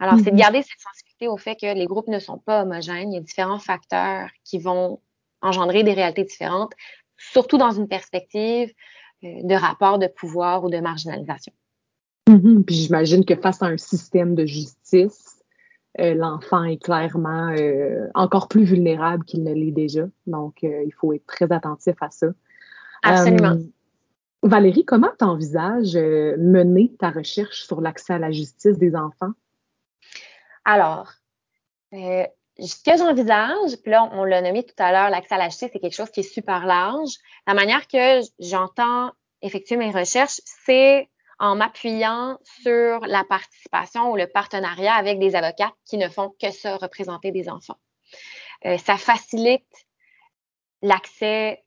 Alors, 0.01 0.17
c'est 0.19 0.31
de 0.31 0.37
mm-hmm. 0.37 0.39
garder 0.39 0.63
cette 0.63 0.81
sensibilité 0.81 1.29
au 1.29 1.37
fait 1.37 1.57
que 1.57 1.75
les 1.75 1.87
groupes 1.87 2.09
ne 2.09 2.19
sont 2.19 2.39
pas 2.39 2.63
homogènes. 2.63 3.13
Il 3.13 3.17
y 3.17 3.19
a 3.19 3.23
différents 3.23 3.59
facteurs 3.59 4.29
qui 4.45 4.59
vont 4.59 5.01
engendrer 5.43 5.83
des 5.83 5.93
réalités 5.93 6.25
différentes, 6.25 6.73
surtout 7.17 7.59
dans 7.59 7.73
une 7.73 7.89
perspective 7.89 8.73
euh, 9.25 9.43
de 9.43 9.55
rapport 9.55 9.99
de 9.99 10.07
pouvoir 10.07 10.65
ou 10.65 10.71
de 10.71 10.79
marginalisation. 10.79 11.53
Mm-hmm. 12.29 12.65
Puis 12.65 12.75
j'imagine 12.77 13.25
que 13.25 13.35
face 13.35 13.63
à 13.63 13.67
un 13.67 13.77
système 13.77 14.35
de 14.35 14.47
justice, 14.47 15.43
euh, 15.99 16.15
l'enfant 16.15 16.63
est 16.63 16.83
clairement 16.83 17.49
euh, 17.57 18.07
encore 18.15 18.47
plus 18.47 18.65
vulnérable 18.65 19.25
qu'il 19.25 19.43
ne 19.43 19.53
l'est 19.53 19.73
déjà. 19.73 20.07
Donc, 20.27 20.63
il 20.63 20.93
faut 21.01 21.13
être 21.13 21.27
très 21.27 21.51
attentif 21.51 21.95
à 22.01 22.11
ça. 22.11 22.29
Absolument. 23.03 23.57
Valérie, 24.45 24.85
comment 24.85 25.11
tu 25.19 25.25
envisages 25.25 25.97
mener 25.97 26.93
ta 27.01 27.11
recherche 27.11 27.65
sur 27.65 27.81
l'accès 27.81 28.13
à 28.13 28.19
la 28.19 28.31
justice 28.31 28.79
des 28.79 28.95
enfants? 28.95 29.33
Alors, 30.71 31.11
ce 31.93 32.83
que 32.85 32.99
j'envisage, 32.99 33.79
puis 33.83 33.91
là, 33.91 34.07
on, 34.13 34.25
l'a 34.25 34.43
nommé 34.43 34.67
tout 34.67 34.75
à 34.77 34.93
l'heure, 34.93 35.09
l'accès 35.09 35.37
à 35.37 35.39
la 35.39 35.51
c'est 35.51 35.71
quelque 35.71 35.95
chose 35.95 36.11
qui 36.11 36.21
est 36.21 36.35
super 36.35 36.67
large. 36.67 37.13
La 37.47 37.55
manière 37.55 37.89
que 37.89 38.21
j'entends 38.39 39.11
effectuer 39.41 39.79
mes 39.79 39.91
recherches, 39.91 40.43
c'est 40.45 41.09
en 41.39 41.57
m'appuyant 41.57 42.37
sur 42.43 43.01
la 43.07 43.25
participation 43.25 44.13
ou 44.13 44.17
le 44.17 44.27
partenariat 44.27 44.93
avec 44.93 45.19
des 45.19 45.35
avocats 45.37 45.73
qui 45.87 45.97
ne 45.97 46.11
font 46.11 46.35
que 46.39 46.51
ça, 46.51 46.77
représenter 46.77 47.33
des 47.33 47.49
enfants. 47.49 47.79
Euh, 48.67 48.77
ça 48.77 48.99
facilite 48.99 49.87
l'accès 50.83 51.65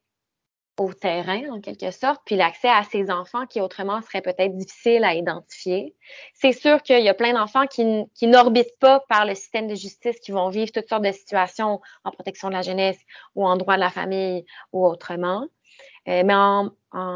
au 0.80 0.94
terrain, 0.94 1.42
en 1.52 1.62
quelque 1.62 1.92
sorte, 1.92 2.22
puis 2.26 2.36
l'accès 2.36 2.70
à 2.70 2.84
ces 2.84 3.12
enfants 3.12 3.46
qui 3.46 3.62
autrement 3.62 4.02
seraient 4.02 4.22
peut-être 4.22 4.56
difficiles 4.56 5.04
à 5.04 5.14
identifier. 5.14 5.96
C'est 6.34 6.54
sûr 6.54 6.82
qu'il 6.82 7.04
y 7.04 7.10
a 7.10 7.14
plein 7.14 7.34
d'enfants 7.34 7.68
qui, 7.68 8.04
qui 8.16 8.28
n'orbitent 8.28 8.80
pas 8.80 9.02
par 9.08 9.26
le 9.26 9.36
système 9.36 9.68
de 9.68 9.76
justice, 9.76 10.20
qui 10.20 10.32
vont 10.32 10.50
vivre 10.50 10.72
toutes 10.72 10.88
sortes 10.88 11.04
de 11.04 11.12
situations 11.12 11.82
en 12.04 12.12
protection 12.12 12.48
de 12.48 12.54
la 12.54 12.62
jeunesse 12.62 13.00
ou 13.36 13.46
en 13.46 13.58
droit 13.58 13.76
de 13.76 13.82
la 13.82 13.92
famille 13.92 14.46
ou 14.72 14.86
autrement. 14.86 15.48
Euh, 16.08 16.24
mais 16.26 16.34
en, 16.34 16.72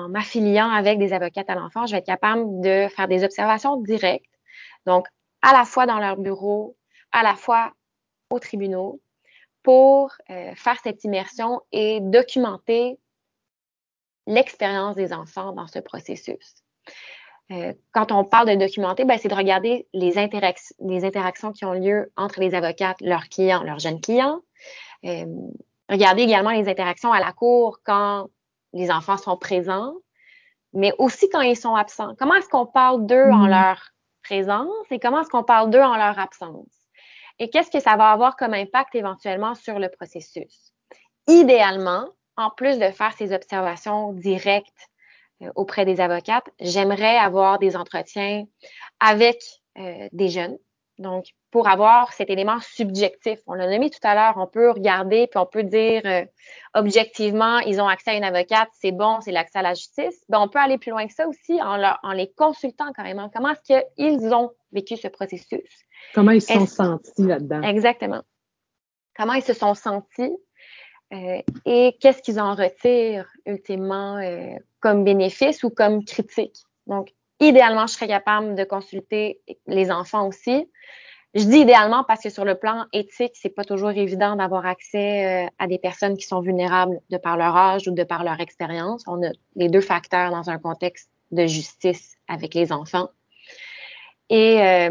m'affiliant 0.09 0.69
avec 0.69 0.99
des 0.99 1.11
avocates 1.11 1.49
à 1.49 1.55
l'enfant, 1.55 1.85
je 1.85 1.93
vais 1.93 1.97
être 1.97 2.05
capable 2.05 2.61
de 2.61 2.87
faire 2.95 3.07
des 3.07 3.23
observations 3.23 3.77
directes. 3.81 4.25
Donc, 4.85 5.07
à 5.41 5.53
la 5.53 5.65
fois 5.65 5.85
dans 5.85 5.99
leur 5.99 6.17
bureau, 6.17 6.77
à 7.11 7.23
la 7.23 7.35
fois 7.35 7.73
aux 8.29 8.39
tribunaux 8.39 9.01
pour 9.63 10.11
euh, 10.29 10.53
faire 10.55 10.77
cette 10.83 11.03
immersion 11.03 11.61
et 11.71 11.99
documenter 11.99 12.99
l'expérience 14.27 14.95
des 14.95 15.13
enfants 15.13 15.53
dans 15.53 15.67
ce 15.67 15.79
processus. 15.79 16.63
Euh, 17.51 17.73
quand 17.91 18.11
on 18.11 18.23
parle 18.23 18.49
de 18.49 18.55
documenter, 18.55 19.05
ben, 19.05 19.19
c'est 19.19 19.29
de 19.29 19.35
regarder 19.35 19.87
les, 19.93 20.13
les, 20.79 21.05
interactions 21.05 21.51
qui 21.51 21.63
ont 21.63 21.73
lieu 21.73 22.11
entre 22.17 22.39
les 22.39 22.55
avocates, 22.55 22.99
leurs 23.01 23.29
clients, 23.29 23.61
leurs 23.61 23.79
jeunes 23.79 24.01
clients. 24.01 24.41
Euh, 25.05 25.25
regarder 25.87 26.23
également 26.23 26.49
les 26.49 26.67
interactions 26.67 27.11
à 27.11 27.19
la 27.19 27.31
cour 27.33 27.79
quand 27.83 28.29
les 28.73 28.89
enfants 28.89 29.17
sont 29.17 29.37
présents, 29.37 29.93
mais 30.73 30.91
aussi 30.97 31.29
quand 31.29 31.41
ils 31.41 31.55
sont 31.55 31.75
absents. 31.75 32.15
Comment 32.17 32.33
est-ce 32.35 32.49
qu'on 32.49 32.65
parle 32.65 33.05
d'eux 33.05 33.29
en 33.31 33.45
mm. 33.45 33.49
leur 33.49 33.91
présence 34.23 34.85
et 34.89 34.99
comment 34.99 35.21
est-ce 35.21 35.29
qu'on 35.29 35.43
parle 35.43 35.69
d'eux 35.69 35.81
en 35.81 35.95
leur 35.95 36.17
absence? 36.17 36.65
Et 37.37 37.49
qu'est-ce 37.49 37.69
que 37.69 37.79
ça 37.79 37.95
va 37.95 38.11
avoir 38.11 38.37
comme 38.37 38.53
impact 38.53 38.95
éventuellement 38.95 39.53
sur 39.53 39.77
le 39.77 39.89
processus? 39.89 40.73
Idéalement, 41.27 42.07
en 42.37 42.49
plus 42.49 42.79
de 42.79 42.89
faire 42.91 43.13
ces 43.17 43.33
observations 43.33 44.13
directes 44.13 44.89
euh, 45.41 45.51
auprès 45.55 45.85
des 45.85 45.99
avocates, 46.01 46.47
j'aimerais 46.59 47.17
avoir 47.17 47.59
des 47.59 47.75
entretiens 47.75 48.45
avec 48.99 49.37
euh, 49.77 50.07
des 50.11 50.29
jeunes. 50.29 50.57
Donc, 50.97 51.25
pour 51.51 51.67
avoir 51.67 52.13
cet 52.13 52.29
élément 52.29 52.59
subjectif, 52.61 53.39
on 53.47 53.53
l'a 53.53 53.69
nommé 53.69 53.89
tout 53.89 53.99
à 54.03 54.15
l'heure, 54.15 54.35
on 54.37 54.47
peut 54.47 54.71
regarder 54.71 55.27
puis 55.27 55.37
on 55.37 55.45
peut 55.45 55.63
dire 55.63 56.01
euh, 56.05 56.25
objectivement, 56.73 57.59
ils 57.59 57.81
ont 57.81 57.87
accès 57.87 58.11
à 58.11 58.13
une 58.15 58.23
avocate, 58.23 58.69
c'est 58.79 58.93
bon, 58.93 59.19
c'est 59.19 59.33
l'accès 59.33 59.59
à 59.59 59.61
la 59.61 59.73
justice. 59.73 60.23
Ben, 60.29 60.39
on 60.39 60.47
peut 60.47 60.59
aller 60.59 60.77
plus 60.77 60.91
loin 60.91 61.05
que 61.05 61.13
ça 61.13 61.27
aussi 61.27 61.61
en, 61.61 61.81
en 61.81 62.11
les 62.13 62.31
consultant 62.31 62.93
carrément. 62.93 63.29
Comment 63.33 63.49
est-ce 63.49 63.83
qu'ils 63.97 64.33
ont 64.33 64.51
vécu 64.71 64.95
ce 64.95 65.09
processus? 65.09 65.85
Comment 66.13 66.31
ils 66.31 66.41
se 66.41 66.53
sont 66.53 66.65
sentis 66.65 67.23
là-dedans? 67.23 67.61
Exactement. 67.61 68.21
Comment 69.17 69.33
ils 69.33 69.43
se 69.43 69.53
sont 69.53 69.73
sentis? 69.73 70.31
Euh, 71.13 71.41
et 71.65 71.95
qu'est-ce 71.99 72.21
qu'ils 72.21 72.39
en 72.39 72.55
retirent 72.55 73.29
ultimement 73.45 74.17
euh, 74.17 74.55
comme 74.79 75.03
bénéfice 75.03 75.63
ou 75.63 75.69
comme 75.69 76.03
critique. 76.03 76.63
Donc, 76.87 77.13
idéalement, 77.39 77.87
je 77.87 77.93
serais 77.93 78.07
capable 78.07 78.55
de 78.55 78.63
consulter 78.63 79.39
les 79.67 79.91
enfants 79.91 80.27
aussi. 80.27 80.67
Je 81.35 81.43
dis 81.43 81.59
idéalement 81.59 82.03
parce 82.03 82.23
que 82.23 82.29
sur 82.29 82.45
le 82.45 82.55
plan 82.55 82.85
éthique, 82.93 83.33
c'est 83.35 83.49
pas 83.49 83.65
toujours 83.65 83.91
évident 83.91 84.35
d'avoir 84.35 84.65
accès 84.65 85.45
euh, 85.45 85.49
à 85.59 85.67
des 85.67 85.77
personnes 85.77 86.17
qui 86.17 86.25
sont 86.25 86.39
vulnérables 86.39 86.99
de 87.09 87.17
par 87.17 87.37
leur 87.37 87.55
âge 87.55 87.87
ou 87.87 87.91
de 87.91 88.03
par 88.03 88.23
leur 88.23 88.39
expérience. 88.39 89.03
On 89.05 89.21
a 89.21 89.31
les 89.55 89.69
deux 89.69 89.81
facteurs 89.81 90.31
dans 90.31 90.49
un 90.49 90.57
contexte 90.57 91.09
de 91.31 91.45
justice 91.45 92.15
avec 92.27 92.53
les 92.53 92.71
enfants. 92.71 93.09
Et 94.29 94.89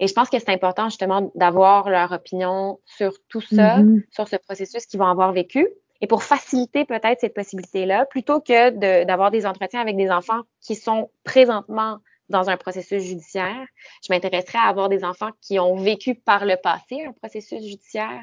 et 0.00 0.06
je 0.06 0.14
pense 0.14 0.30
que 0.30 0.38
c'est 0.38 0.50
important 0.50 0.88
justement 0.88 1.30
d'avoir 1.34 1.88
leur 1.90 2.12
opinion 2.12 2.80
sur 2.84 3.12
tout 3.28 3.40
ça, 3.40 3.78
mm-hmm. 3.78 4.02
sur 4.10 4.28
ce 4.28 4.36
processus 4.36 4.86
qu'ils 4.86 4.98
vont 4.98 5.06
avoir 5.06 5.32
vécu. 5.32 5.68
Et 6.00 6.08
pour 6.08 6.24
faciliter 6.24 6.84
peut-être 6.84 7.20
cette 7.20 7.34
possibilité-là, 7.34 8.06
plutôt 8.06 8.40
que 8.40 9.04
d'avoir 9.04 9.30
des 9.30 9.46
entretiens 9.46 9.80
avec 9.80 9.96
des 9.96 10.10
enfants 10.10 10.40
qui 10.60 10.74
sont 10.74 11.10
présentement 11.22 11.98
dans 12.28 12.50
un 12.50 12.56
processus 12.56 13.04
judiciaire, 13.04 13.64
je 14.04 14.12
m'intéresserais 14.12 14.58
à 14.58 14.68
avoir 14.68 14.88
des 14.88 15.04
enfants 15.04 15.30
qui 15.40 15.60
ont 15.60 15.76
vécu 15.76 16.16
par 16.16 16.44
le 16.44 16.56
passé 16.56 17.04
un 17.06 17.12
processus 17.12 17.62
judiciaire 17.62 18.20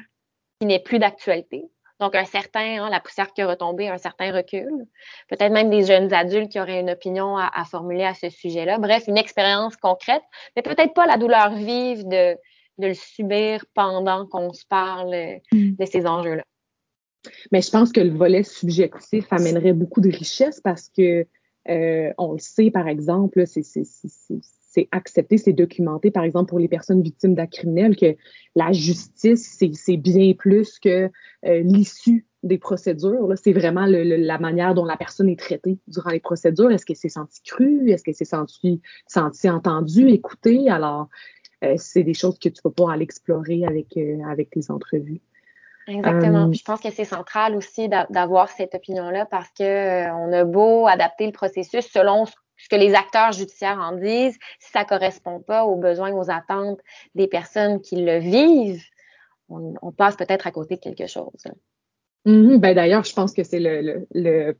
qui 0.60 0.66
n'est 0.66 0.80
plus 0.80 0.98
d'actualité, 0.98 1.70
donc, 2.00 2.14
un 2.14 2.24
certain, 2.24 2.82
hein, 2.82 2.90
la 2.90 2.98
poussière 2.98 3.32
qui 3.32 3.42
a 3.42 3.46
retombé, 3.46 3.88
un 3.88 3.98
certain 3.98 4.32
recul. 4.32 4.70
Peut-être 5.28 5.52
même 5.52 5.68
des 5.68 5.84
jeunes 5.84 6.12
adultes 6.12 6.50
qui 6.50 6.58
auraient 6.58 6.80
une 6.80 6.90
opinion 6.90 7.36
à, 7.36 7.64
formuler 7.70 8.04
à 8.04 8.14
ce 8.14 8.30
sujet-là. 8.30 8.78
Bref, 8.78 9.04
une 9.06 9.18
expérience 9.18 9.76
concrète, 9.76 10.22
mais 10.56 10.62
peut-être 10.62 10.94
pas 10.94 11.06
la 11.06 11.18
douleur 11.18 11.52
vive 11.52 12.08
de, 12.08 12.36
de 12.78 12.86
le 12.86 12.94
subir 12.94 13.64
pendant 13.74 14.26
qu'on 14.26 14.52
se 14.54 14.64
parle 14.66 15.14
mm. 15.52 15.76
de 15.78 15.84
ces 15.84 16.06
enjeux-là. 16.06 16.44
Mais 17.52 17.60
je 17.60 17.70
pense 17.70 17.92
que 17.92 18.00
le 18.00 18.16
volet 18.16 18.44
subjectif 18.44 19.30
amènerait 19.30 19.74
beaucoup 19.74 20.00
de 20.00 20.10
richesse 20.10 20.60
parce 20.60 20.88
que 20.88 21.26
euh, 21.68 22.12
on 22.16 22.32
le 22.32 22.38
sait, 22.38 22.70
par 22.70 22.88
exemple, 22.88 23.46
c'est 23.46 23.62
c'est 24.70 24.88
accepté, 24.92 25.36
c'est 25.36 25.52
documenté, 25.52 26.12
par 26.12 26.22
exemple, 26.22 26.48
pour 26.48 26.60
les 26.60 26.68
personnes 26.68 27.02
victimes 27.02 27.34
d'actes 27.34 27.54
criminels, 27.54 27.96
que 27.96 28.16
la 28.54 28.70
justice, 28.72 29.58
c'est 29.58 29.96
bien 29.96 30.32
plus 30.32 30.78
que 30.78 31.10
euh, 31.44 31.60
l'issue 31.62 32.24
des 32.44 32.56
procédures. 32.56 33.32
C'est 33.42 33.52
vraiment 33.52 33.84
la 33.86 34.38
manière 34.38 34.74
dont 34.74 34.84
la 34.84 34.96
personne 34.96 35.28
est 35.28 35.38
traitée 35.38 35.78
durant 35.88 36.10
les 36.10 36.20
procédures. 36.20 36.70
Est-ce 36.70 36.86
qu'elle 36.86 36.96
s'est 36.96 37.08
sentie 37.08 37.42
crue? 37.42 37.90
Est-ce 37.90 38.04
qu'elle 38.04 38.14
s'est 38.14 38.24
sentie, 38.24 38.80
sentie 39.08 39.50
entendue, 39.50 40.08
écoutée? 40.08 40.70
Alors, 40.70 41.08
euh, 41.64 41.74
c'est 41.76 42.04
des 42.04 42.14
choses 42.14 42.38
que 42.38 42.48
tu 42.48 42.60
vas 42.64 42.70
pouvoir 42.70 42.94
aller 42.94 43.02
explorer 43.02 43.64
avec, 43.66 43.96
euh, 43.96 44.18
avec 44.30 44.50
tes 44.50 44.70
entrevues. 44.70 45.20
Exactement. 45.88 46.52
je 46.52 46.62
pense 46.62 46.80
que 46.80 46.90
c'est 46.90 47.04
central 47.04 47.56
aussi 47.56 47.88
d'avoir 47.88 48.48
cette 48.50 48.76
opinion-là 48.76 49.26
parce 49.26 49.48
que 49.58 50.08
on 50.12 50.32
a 50.32 50.44
beau 50.44 50.86
adapter 50.86 51.26
le 51.26 51.32
processus 51.32 51.90
selon 51.90 52.26
ce 52.62 52.68
que 52.68 52.76
les 52.76 52.94
acteurs 52.94 53.32
judiciaires 53.32 53.78
en 53.78 53.96
disent, 53.96 54.38
si 54.58 54.70
ça 54.70 54.84
correspond 54.84 55.40
pas 55.40 55.64
aux 55.64 55.76
besoins, 55.76 56.12
aux 56.12 56.30
attentes 56.30 56.80
des 57.14 57.26
personnes 57.26 57.80
qui 57.80 57.96
le 57.96 58.18
vivent, 58.18 58.84
on, 59.48 59.92
passe 59.92 60.16
peut-être 60.16 60.46
à 60.46 60.52
côté 60.52 60.76
de 60.76 60.80
quelque 60.80 61.06
chose. 61.06 61.44
Mm-hmm. 62.26 62.58
ben 62.58 62.74
D'ailleurs, 62.74 63.04
je 63.04 63.12
pense 63.12 63.32
que 63.32 63.42
c'est 63.42 63.60
le, 63.60 64.06
le, 64.12 64.56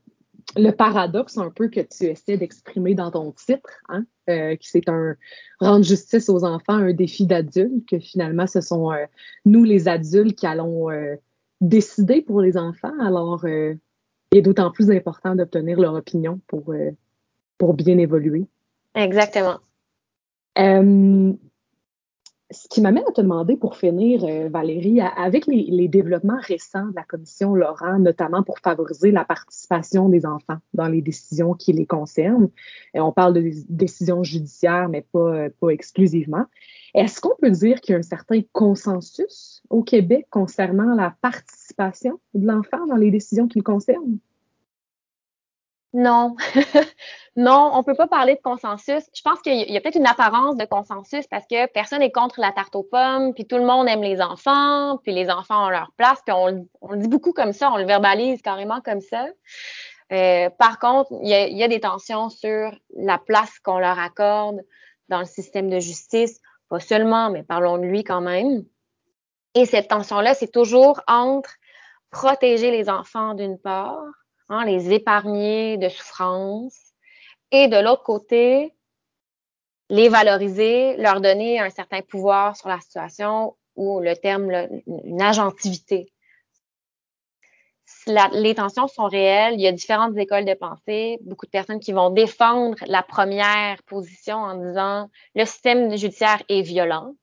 le, 0.57 0.71
paradoxe 0.71 1.37
un 1.37 1.49
peu 1.49 1.69
que 1.69 1.79
tu 1.79 2.05
essaies 2.05 2.37
d'exprimer 2.37 2.93
dans 2.93 3.11
ton 3.11 3.31
titre, 3.31 3.69
hein, 3.89 4.03
euh, 4.29 4.55
que 4.55 4.63
c'est 4.63 4.89
un 4.89 5.15
rendre 5.59 5.85
justice 5.85 6.29
aux 6.29 6.43
enfants 6.43 6.73
un 6.73 6.93
défi 6.93 7.25
d'adulte, 7.25 7.87
que 7.87 7.99
finalement 7.99 8.47
ce 8.47 8.61
sont 8.61 8.91
euh, 8.91 9.05
nous 9.45 9.63
les 9.63 9.87
adultes 9.87 10.37
qui 10.37 10.47
allons 10.47 10.89
euh, 10.89 11.15
décider 11.61 12.21
pour 12.21 12.41
les 12.41 12.57
enfants. 12.57 12.93
Alors, 12.99 13.45
il 13.45 14.37
est 14.37 14.41
d'autant 14.41 14.71
plus 14.71 14.89
important 14.91 15.35
d'obtenir 15.35 15.79
leur 15.79 15.93
opinion 15.93 16.41
pour 16.47 16.73
pour 17.61 17.75
bien 17.75 17.99
évoluer. 17.99 18.47
Exactement. 18.95 19.59
Euh, 20.57 21.31
ce 22.49 22.67
qui 22.67 22.81
m'amène 22.81 23.03
à 23.07 23.11
te 23.11 23.21
demander 23.21 23.55
pour 23.55 23.77
finir, 23.77 24.25
euh, 24.25 24.49
Valérie, 24.49 24.99
avec 24.99 25.45
les, 25.45 25.87
développements 25.87 26.39
récents 26.41 26.87
de 26.87 26.95
la 26.95 27.03
commission 27.03 27.53
Laurent, 27.53 27.99
notamment 27.99 28.41
pour 28.41 28.57
favoriser 28.57 29.11
la 29.11 29.25
participation 29.25 30.09
des 30.09 30.25
enfants 30.25 30.57
dans 30.73 30.87
les 30.87 31.03
décisions 31.03 31.53
qui 31.53 31.71
les 31.71 31.85
concernent, 31.85 32.49
et 32.95 32.99
on 32.99 33.11
parle 33.11 33.35
de 33.35 33.51
décisions 33.69 34.23
judiciaires, 34.23 34.89
mais 34.89 35.05
pas, 35.13 35.51
pas 35.51 35.69
exclusivement, 35.69 36.45
est-ce 36.95 37.21
qu'on 37.21 37.35
peut 37.39 37.51
dire 37.51 37.79
qu'il 37.79 37.93
y 37.93 37.95
a 37.95 37.99
un 37.99 38.01
certain 38.01 38.41
consensus 38.53 39.61
au 39.69 39.83
Québec 39.83 40.25
concernant 40.31 40.95
la 40.95 41.15
participation 41.21 42.19
de 42.33 42.47
l'enfant 42.47 42.87
dans 42.87 42.97
les 42.97 43.11
décisions 43.11 43.47
qui 43.47 43.59
le 43.59 43.63
concernent? 43.63 44.17
Non, 45.93 46.37
non, 47.35 47.71
on 47.73 47.83
peut 47.83 47.95
pas 47.95 48.07
parler 48.07 48.35
de 48.35 48.41
consensus. 48.41 49.03
Je 49.13 49.21
pense 49.23 49.41
qu'il 49.41 49.69
y 49.69 49.75
a, 49.75 49.81
peut-être 49.81 49.97
une 49.97 50.07
apparence 50.07 50.55
de 50.55 50.63
consensus 50.63 51.27
parce 51.27 51.45
que 51.45 51.65
personne 51.67 51.99
n'est 51.99 52.11
contre 52.11 52.39
la 52.39 52.53
tarte 52.53 52.75
aux 52.77 52.83
pommes, 52.83 53.33
puis 53.33 53.45
tout 53.45 53.57
le 53.57 53.65
monde 53.65 53.89
aime 53.89 54.01
les 54.01 54.21
enfants, 54.21 54.97
puis 55.03 55.11
les 55.11 55.29
enfants 55.29 55.67
ont 55.67 55.69
leur 55.69 55.91
place, 55.97 56.19
puis 56.25 56.33
on, 56.33 56.91
le 56.91 56.97
dit 56.97 57.09
beaucoup 57.09 57.33
comme 57.33 57.51
ça, 57.51 57.71
on 57.71 57.77
le 57.77 57.85
verbalise 57.85 58.41
carrément 58.41 58.79
comme 58.79 59.01
ça. 59.01 59.25
Euh, 60.13 60.49
par 60.51 60.79
contre, 60.79 61.11
il 61.21 61.29
y, 61.29 61.63
a, 61.63 61.67
des 61.67 61.79
tensions 61.81 62.29
sur 62.29 62.71
la 62.95 63.17
place 63.17 63.59
qu'on 63.59 63.79
leur 63.79 63.99
accorde 63.99 64.61
dans 65.09 65.19
le 65.19 65.25
système 65.25 65.69
de 65.69 65.79
justice, 65.79 66.39
pas 66.69 66.79
seulement, 66.79 67.29
mais 67.29 67.43
parlons 67.43 67.77
de 67.77 67.83
lui 67.83 68.05
quand 68.05 68.21
même. 68.21 68.63
Et 69.55 69.65
cette 69.65 69.89
tension-là, 69.89 70.35
c'est 70.35 70.51
toujours 70.51 71.01
entre 71.07 71.49
protéger 72.11 72.71
les 72.71 72.89
enfants 72.89 73.33
d'une 73.33 73.57
part 73.57 74.05
Hein, 74.51 74.65
les 74.65 74.91
épargner 74.91 75.77
de 75.77 75.87
souffrance, 75.87 76.77
et 77.51 77.69
de 77.69 77.77
l'autre 77.77 78.03
côté, 78.03 78.75
les 79.89 80.09
valoriser, 80.09 80.97
leur 80.97 81.21
donner 81.21 81.57
un 81.57 81.69
certain 81.69 82.01
pouvoir 82.01 82.57
sur 82.57 82.67
la 82.67 82.81
situation 82.81 83.55
ou 83.77 84.01
le 84.01 84.13
terme, 84.13 84.51
une 85.05 85.21
agentivité. 85.21 86.11
les 88.07 88.53
tensions 88.53 88.89
sont 88.89 89.07
réelles, 89.07 89.53
il 89.53 89.61
y 89.61 89.67
a 89.67 89.71
différentes 89.71 90.17
écoles 90.17 90.43
de 90.43 90.53
pensée, 90.53 91.17
beaucoup 91.21 91.45
de 91.45 91.51
personnes 91.51 91.79
qui 91.79 91.93
vont 91.93 92.09
défendre 92.09 92.77
la 92.87 93.03
première 93.03 93.81
position 93.83 94.35
en 94.35 94.55
disant 94.55 95.09
le 95.33 95.45
système 95.45 95.95
judiciaire 95.95 96.43
est 96.49 96.61
violent. 96.61 97.13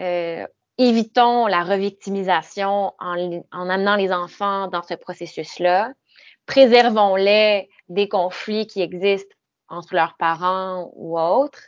Euh, 0.00 0.46
évitons 0.78 1.46
la 1.48 1.64
revictimisation 1.64 2.94
en, 2.98 3.42
en 3.52 3.68
amenant 3.68 3.96
les 3.96 4.10
enfants 4.10 4.68
dans 4.68 4.82
ce 4.82 4.94
processus-là 4.94 5.92
préservons-les 6.46 7.68
des 7.88 8.08
conflits 8.08 8.66
qui 8.66 8.82
existent 8.82 9.34
entre 9.68 9.94
leurs 9.94 10.16
parents 10.16 10.90
ou 10.94 11.18
autres. 11.18 11.62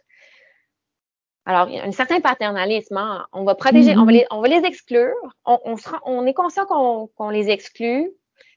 Alors, 1.46 1.68
il 1.68 1.76
y 1.76 1.78
a 1.78 1.84
un 1.84 1.92
certain 1.92 2.20
paternalisme. 2.20 2.96
Hein. 2.96 3.26
On 3.32 3.44
va 3.44 3.54
protéger, 3.54 3.96
on, 3.96 4.04
va 4.04 4.12
mm-hmm. 4.12 4.14
les, 4.14 4.26
on 4.30 4.40
va 4.40 4.48
les 4.48 4.64
exclure. 4.64 5.14
On, 5.44 5.58
on, 5.64 5.76
sera, 5.76 6.00
on 6.04 6.26
est 6.26 6.34
conscient 6.34 6.66
qu'on 6.66 7.30
les 7.30 7.50
exclut, 7.50 8.10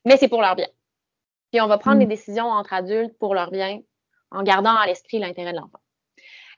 mais 0.06 0.18
c'est 0.18 0.30
pour 0.30 0.42
leur 0.42 0.56
bien. 0.56 0.68
Puis 1.52 1.62
on 1.62 1.68
va 1.68 1.78
prendre 1.78 2.00
des 2.00 2.06
mm. 2.06 2.10
décisions 2.10 2.46
entre 2.46 2.74
adultes 2.74 3.18
pour 3.20 3.34
leur 3.34 3.52
bien 3.52 3.80
en 4.32 4.44
gardant 4.44 4.76
à 4.76 4.86
l'esprit 4.86 5.20
l'intérêt 5.20 5.52
de 5.52 5.58
l'enfant. 5.58 5.80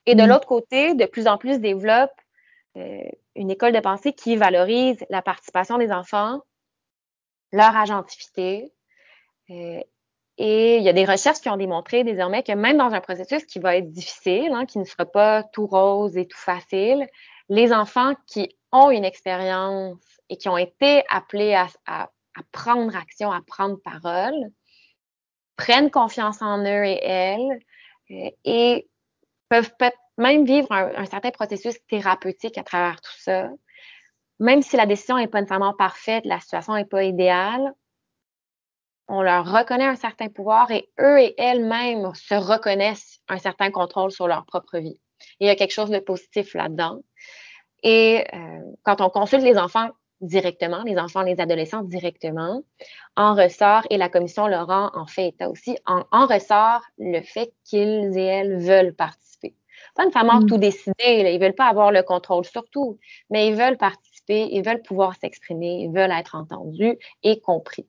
Et 0.06 0.16
de 0.16 0.24
mm. 0.24 0.28
l'autre 0.28 0.48
côté, 0.48 0.94
de 0.94 1.06
plus 1.06 1.28
en 1.28 1.38
plus 1.38 1.60
développe 1.60 2.12
euh, 2.78 3.02
une 3.36 3.52
école 3.52 3.72
de 3.72 3.80
pensée 3.80 4.14
qui 4.14 4.36
valorise 4.36 5.04
la 5.10 5.22
participation 5.22 5.78
des 5.78 5.92
enfants, 5.92 6.42
leur 7.52 7.76
agentivité. 7.76 8.72
Euh, 9.50 9.82
et 10.38 10.78
il 10.78 10.84
y 10.84 10.90
a 10.90 10.94
des 10.94 11.06
recherches 11.06 11.42
qui 11.42 11.50
ont 11.50 11.58
démontré 11.58 12.06
désormais 12.06 12.44
que 12.44 12.54
même 12.54 12.78
dans 12.78 12.94
un 12.94 13.02
processus 13.02 13.44
qui 13.46 13.60
va 13.60 13.76
être 13.76 13.92
difficile, 13.92 14.52
hein, 14.54 14.66
qui 14.66 14.80
ne 14.80 14.86
sera 14.86 15.06
pas 15.06 15.44
tout 15.44 15.68
rose 15.68 16.16
et 16.16 16.28
tout 16.28 16.38
facile, 16.38 17.08
les 17.50 17.74
enfants 17.74 18.14
qui 18.26 18.56
ont 18.72 18.90
une 18.90 19.04
expérience 19.04 19.98
et 20.30 20.38
qui 20.38 20.48
ont 20.48 20.58
été 20.58 21.04
appelés 21.10 21.56
à, 21.56 22.10
prendre 22.54 22.96
action, 22.96 23.32
à 23.32 23.42
prendre 23.42 23.78
parole, 23.82 24.34
prennent 25.58 25.92
confiance 25.92 26.42
en 26.42 26.60
eux 26.60 26.86
et 26.86 27.04
elles 27.04 27.60
euh, 28.12 28.30
et 28.46 28.88
peuvent 29.50 29.74
même 30.18 30.46
vivre 30.46 30.72
un, 30.72 31.06
certain 31.06 31.32
processus 31.32 31.76
thérapeutique 31.88 32.58
à 32.58 32.64
travers 32.64 33.02
tout 33.02 33.18
ça. 33.18 33.50
Même 34.40 34.62
si 34.62 34.78
la 34.78 34.86
décision 34.86 35.18
n'est 35.18 35.28
pas 35.28 35.42
nécessairement 35.42 35.74
parfaite, 35.74 36.26
la 36.26 36.40
situation 36.40 36.76
n'est 36.76 36.86
pas 36.86 37.04
idéale, 37.04 37.74
on 39.10 39.22
leur 39.22 39.52
reconnaît 39.52 39.86
un 39.86 39.96
certain 39.96 40.30
pouvoir 40.30 40.72
et 40.72 40.88
eux 41.00 41.20
et 41.20 41.34
elles-mêmes 41.38 42.14
se 42.14 42.36
reconnaissent 42.36 43.20
un 43.28 43.38
certain 43.38 43.72
contrôle 43.72 44.12
sur 44.12 44.28
leur 44.28 44.46
propre 44.46 44.78
vie. 44.78 45.00
il 45.40 45.48
y 45.48 45.50
a 45.50 45.56
quelque 45.56 45.74
chose 45.74 45.90
de 45.90 46.00
positif 46.00 46.54
là-dedans. 46.54 47.00
Et 47.84 48.24
euh, 48.34 48.62
quand 48.84 49.02
on 49.02 49.10
consulte 49.10 49.44
les 49.44 49.58
enfants 49.58 49.90
directement, 50.22 50.84
les 50.84 50.98
enfants, 50.98 51.22
les 51.22 51.40
adolescents 51.40 51.82
directement, 51.82 52.62
en 53.16 53.36
ressort, 53.36 53.84
et 53.90 53.98
la 53.98 54.10
commission 54.10 54.48
Laurent 54.48 54.92
en 54.94 55.06
fait 55.06 55.30
état 55.30 55.50
aussi, 55.50 55.78
en, 55.86 56.04
en 56.12 56.28
ressort 56.28 56.82
le 56.98 57.22
fait 57.22 57.52
qu'ils 57.64 58.18
et 58.18 58.24
elles 58.24 58.60
veulent 58.60 58.94
participer. 58.94 59.56
Pas 59.96 60.06
nécessairement 60.06 60.42
mm. 60.42 60.46
tout 60.46 60.58
décider, 60.58 61.24
là, 61.24 61.32
ils 61.32 61.40
veulent 61.40 61.56
pas 61.56 61.68
avoir 61.68 61.92
le 61.92 62.04
contrôle 62.04 62.46
sur 62.46 62.70
tout, 62.70 63.00
mais 63.30 63.48
ils 63.48 63.56
veulent 63.56 63.78
participer, 63.78 64.50
ils 64.52 64.64
veulent 64.64 64.82
pouvoir 64.82 65.16
s'exprimer, 65.16 65.84
ils 65.84 65.92
veulent 65.92 66.12
être 66.12 66.36
entendus 66.36 66.98
et 67.24 67.40
compris. 67.40 67.88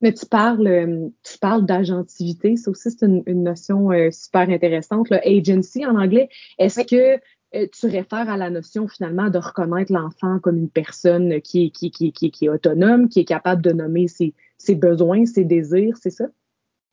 Mais 0.00 0.12
tu 0.12 0.26
parles, 0.26 0.66
euh, 0.66 1.08
tu 1.24 1.38
parles 1.38 1.66
d'agentivité, 1.66 2.56
ça 2.56 2.70
aussi 2.70 2.90
c'est 2.90 3.04
une, 3.04 3.42
notion 3.42 3.90
euh, 3.90 4.10
super 4.10 4.48
intéressante, 4.48 5.10
le 5.10 5.18
agency 5.26 5.84
en 5.84 5.96
anglais. 5.96 6.28
Est-ce 6.58 6.82
que 6.82 7.20
euh, 7.54 7.66
tu 7.72 7.86
réfères 7.86 8.28
à 8.28 8.36
la 8.36 8.50
notion 8.50 8.86
finalement 8.86 9.30
de 9.30 9.38
reconnaître 9.38 9.92
l'enfant 9.92 10.38
comme 10.38 10.58
une 10.58 10.70
personne 10.70 11.40
qui 11.40 11.66
est, 11.66 11.70
qui, 11.70 11.90
qui, 11.90 12.12
qui, 12.12 12.30
qui 12.30 12.44
est 12.44 12.48
autonome, 12.48 13.08
qui 13.08 13.20
est 13.20 13.24
capable 13.24 13.62
de 13.62 13.72
nommer 13.72 14.06
ses, 14.06 14.34
ses 14.58 14.74
besoins, 14.74 15.24
ses 15.24 15.44
désirs, 15.44 15.96
c'est 16.00 16.10
ça? 16.10 16.26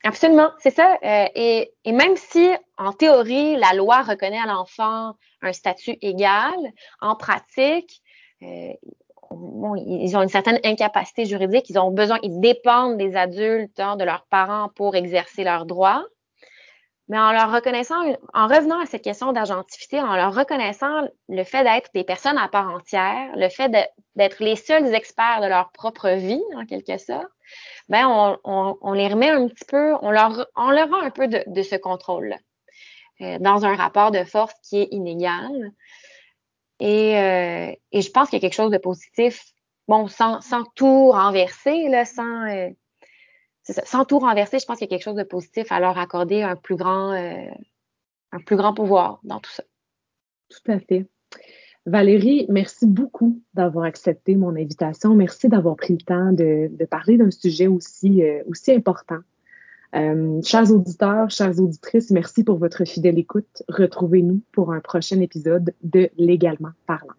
Absolument, 0.06 0.52
c'est 0.60 0.74
ça. 0.74 0.98
Euh, 1.04 1.26
et, 1.34 1.74
et, 1.84 1.92
même 1.92 2.16
si 2.16 2.48
en 2.78 2.94
théorie 2.94 3.58
la 3.58 3.74
loi 3.74 4.04
reconnaît 4.04 4.40
à 4.40 4.46
l'enfant 4.46 5.16
un 5.42 5.52
statut 5.52 5.98
égal, 6.02 6.54
en 7.02 7.16
pratique, 7.16 8.02
euh, 8.44 8.74
ils 9.32 10.16
ont 10.16 10.22
une 10.22 10.30
certaine 10.30 10.60
incapacité 10.64 11.26
juridique, 11.26 11.70
ils 11.70 11.80
ont 11.80 11.92
besoin, 11.92 12.20
ils 12.24 12.40
dépendent 12.40 12.98
des 12.98 13.16
adultes, 13.16 13.80
hein, 13.80 13.96
de 13.96 14.04
leurs 14.04 14.26
parents 14.30 14.70
pour 14.76 14.96
exercer 14.96 15.44
leurs 15.44 15.66
droits 15.66 16.06
mais 17.08 17.20
en 17.20 17.32
leur 17.32 17.52
reconnaissant, 17.52 18.02
en 18.34 18.48
revenant 18.48 18.80
à 18.80 18.86
cette 18.86 19.04
question 19.04 19.32
d'agentivité, 19.32 20.00
en 20.00 20.16
leur 20.16 20.34
reconnaissant 20.34 21.08
le 21.30 21.44
fait 21.44 21.64
d'être 21.64 21.92
des 21.94 22.04
personnes 22.04 22.38
à 22.38 22.48
part 22.48 22.70
entière, 22.70 23.32
le 23.36 23.50
fait 23.50 23.70
d'être 24.16 24.44
les 24.44 24.56
seuls 24.56 24.94
experts 24.94 25.42
de 25.42 25.48
leur 25.48 25.72
propre 25.72 26.10
vie, 26.10 26.42
en 26.56 26.66
quelque 26.66 26.98
sorte, 26.98 27.28
ben 27.90 28.08
on, 28.44 28.94
les 28.94 29.08
remet 29.08 29.30
un 29.30 29.48
petit 29.48 29.66
peu, 29.66 29.94
on 30.02 30.10
leur, 30.10 30.48
on 30.56 30.72
leur 30.72 30.90
rend 30.90 31.02
un 31.02 31.12
peu 31.12 31.28
de, 31.28 31.44
de 31.46 31.62
ce 31.62 31.76
contrôle 31.76 32.36
euh, 33.22 33.38
dans 33.40 33.66
un 33.66 33.76
rapport 33.76 34.10
de 34.10 34.24
force 34.24 34.56
qui 34.64 34.82
est 34.82 34.88
inégal. 34.90 35.72
Et, 36.80 37.18
euh, 37.18 37.72
et 37.92 38.02
je 38.02 38.12
pense 38.12 38.30
qu'il 38.30 38.38
y 38.38 38.40
a 38.40 38.42
quelque 38.42 38.56
chose 38.56 38.72
de 38.72 38.78
positif, 38.78 39.44
bon, 39.88 40.08
sans, 40.08 40.42
tout 40.76 41.12
renverser. 41.12 41.88
Euh, 41.94 42.70
sans 43.64 44.06
tout 44.06 44.20
renverser, 44.20 44.60
je 44.60 44.66
pense 44.66 44.78
qu'il 44.78 44.86
y 44.86 44.90
a 44.90 44.96
quelque 44.96 45.04
chose 45.04 45.16
de 45.16 45.24
positif 45.24 45.72
à 45.72 45.80
leur 45.80 45.98
accorder 45.98 46.42
un 46.42 46.56
plus 46.56 46.76
grand, 46.76 47.14
euh, 47.14 47.50
un 48.32 48.40
plus 48.40 48.56
grand 48.56 48.74
pouvoir 48.74 49.20
dans 49.24 49.40
tout 49.40 49.52
ça. 49.52 49.64
Tout 50.50 50.72
à 50.72 50.80
fait. 50.80 51.06
Valérie, 51.88 52.48
merci 52.50 52.88
beaucoup 52.88 53.42
d'avoir 53.54 53.86
accepté 53.86 54.36
mon 54.36 54.56
invitation. 54.56 55.14
Merci 55.16 55.50
d'avoir 55.50 55.76
pris 55.76 55.94
le 55.94 56.02
temps 56.02 56.32
de, 56.32 56.86
parler 56.86 57.18
d'un 57.18 57.32
sujet 57.32 57.68
aussi 57.68 58.24
important. 58.70 59.20
Euh, 59.96 60.42
chers 60.44 60.72
auditeurs, 60.72 61.30
chères 61.30 61.58
auditrices, 61.60 62.12
merci 62.12 62.44
pour 62.44 62.58
votre 62.58 62.84
fidèle 62.86 63.18
écoute. 63.18 63.64
Retrouvez-nous 63.70 64.42
pour 64.52 64.74
un 64.74 64.82
prochain 64.82 65.22
épisode 65.22 65.74
de 65.84 66.10
Légalement 66.18 66.72
parlant. 66.86 67.14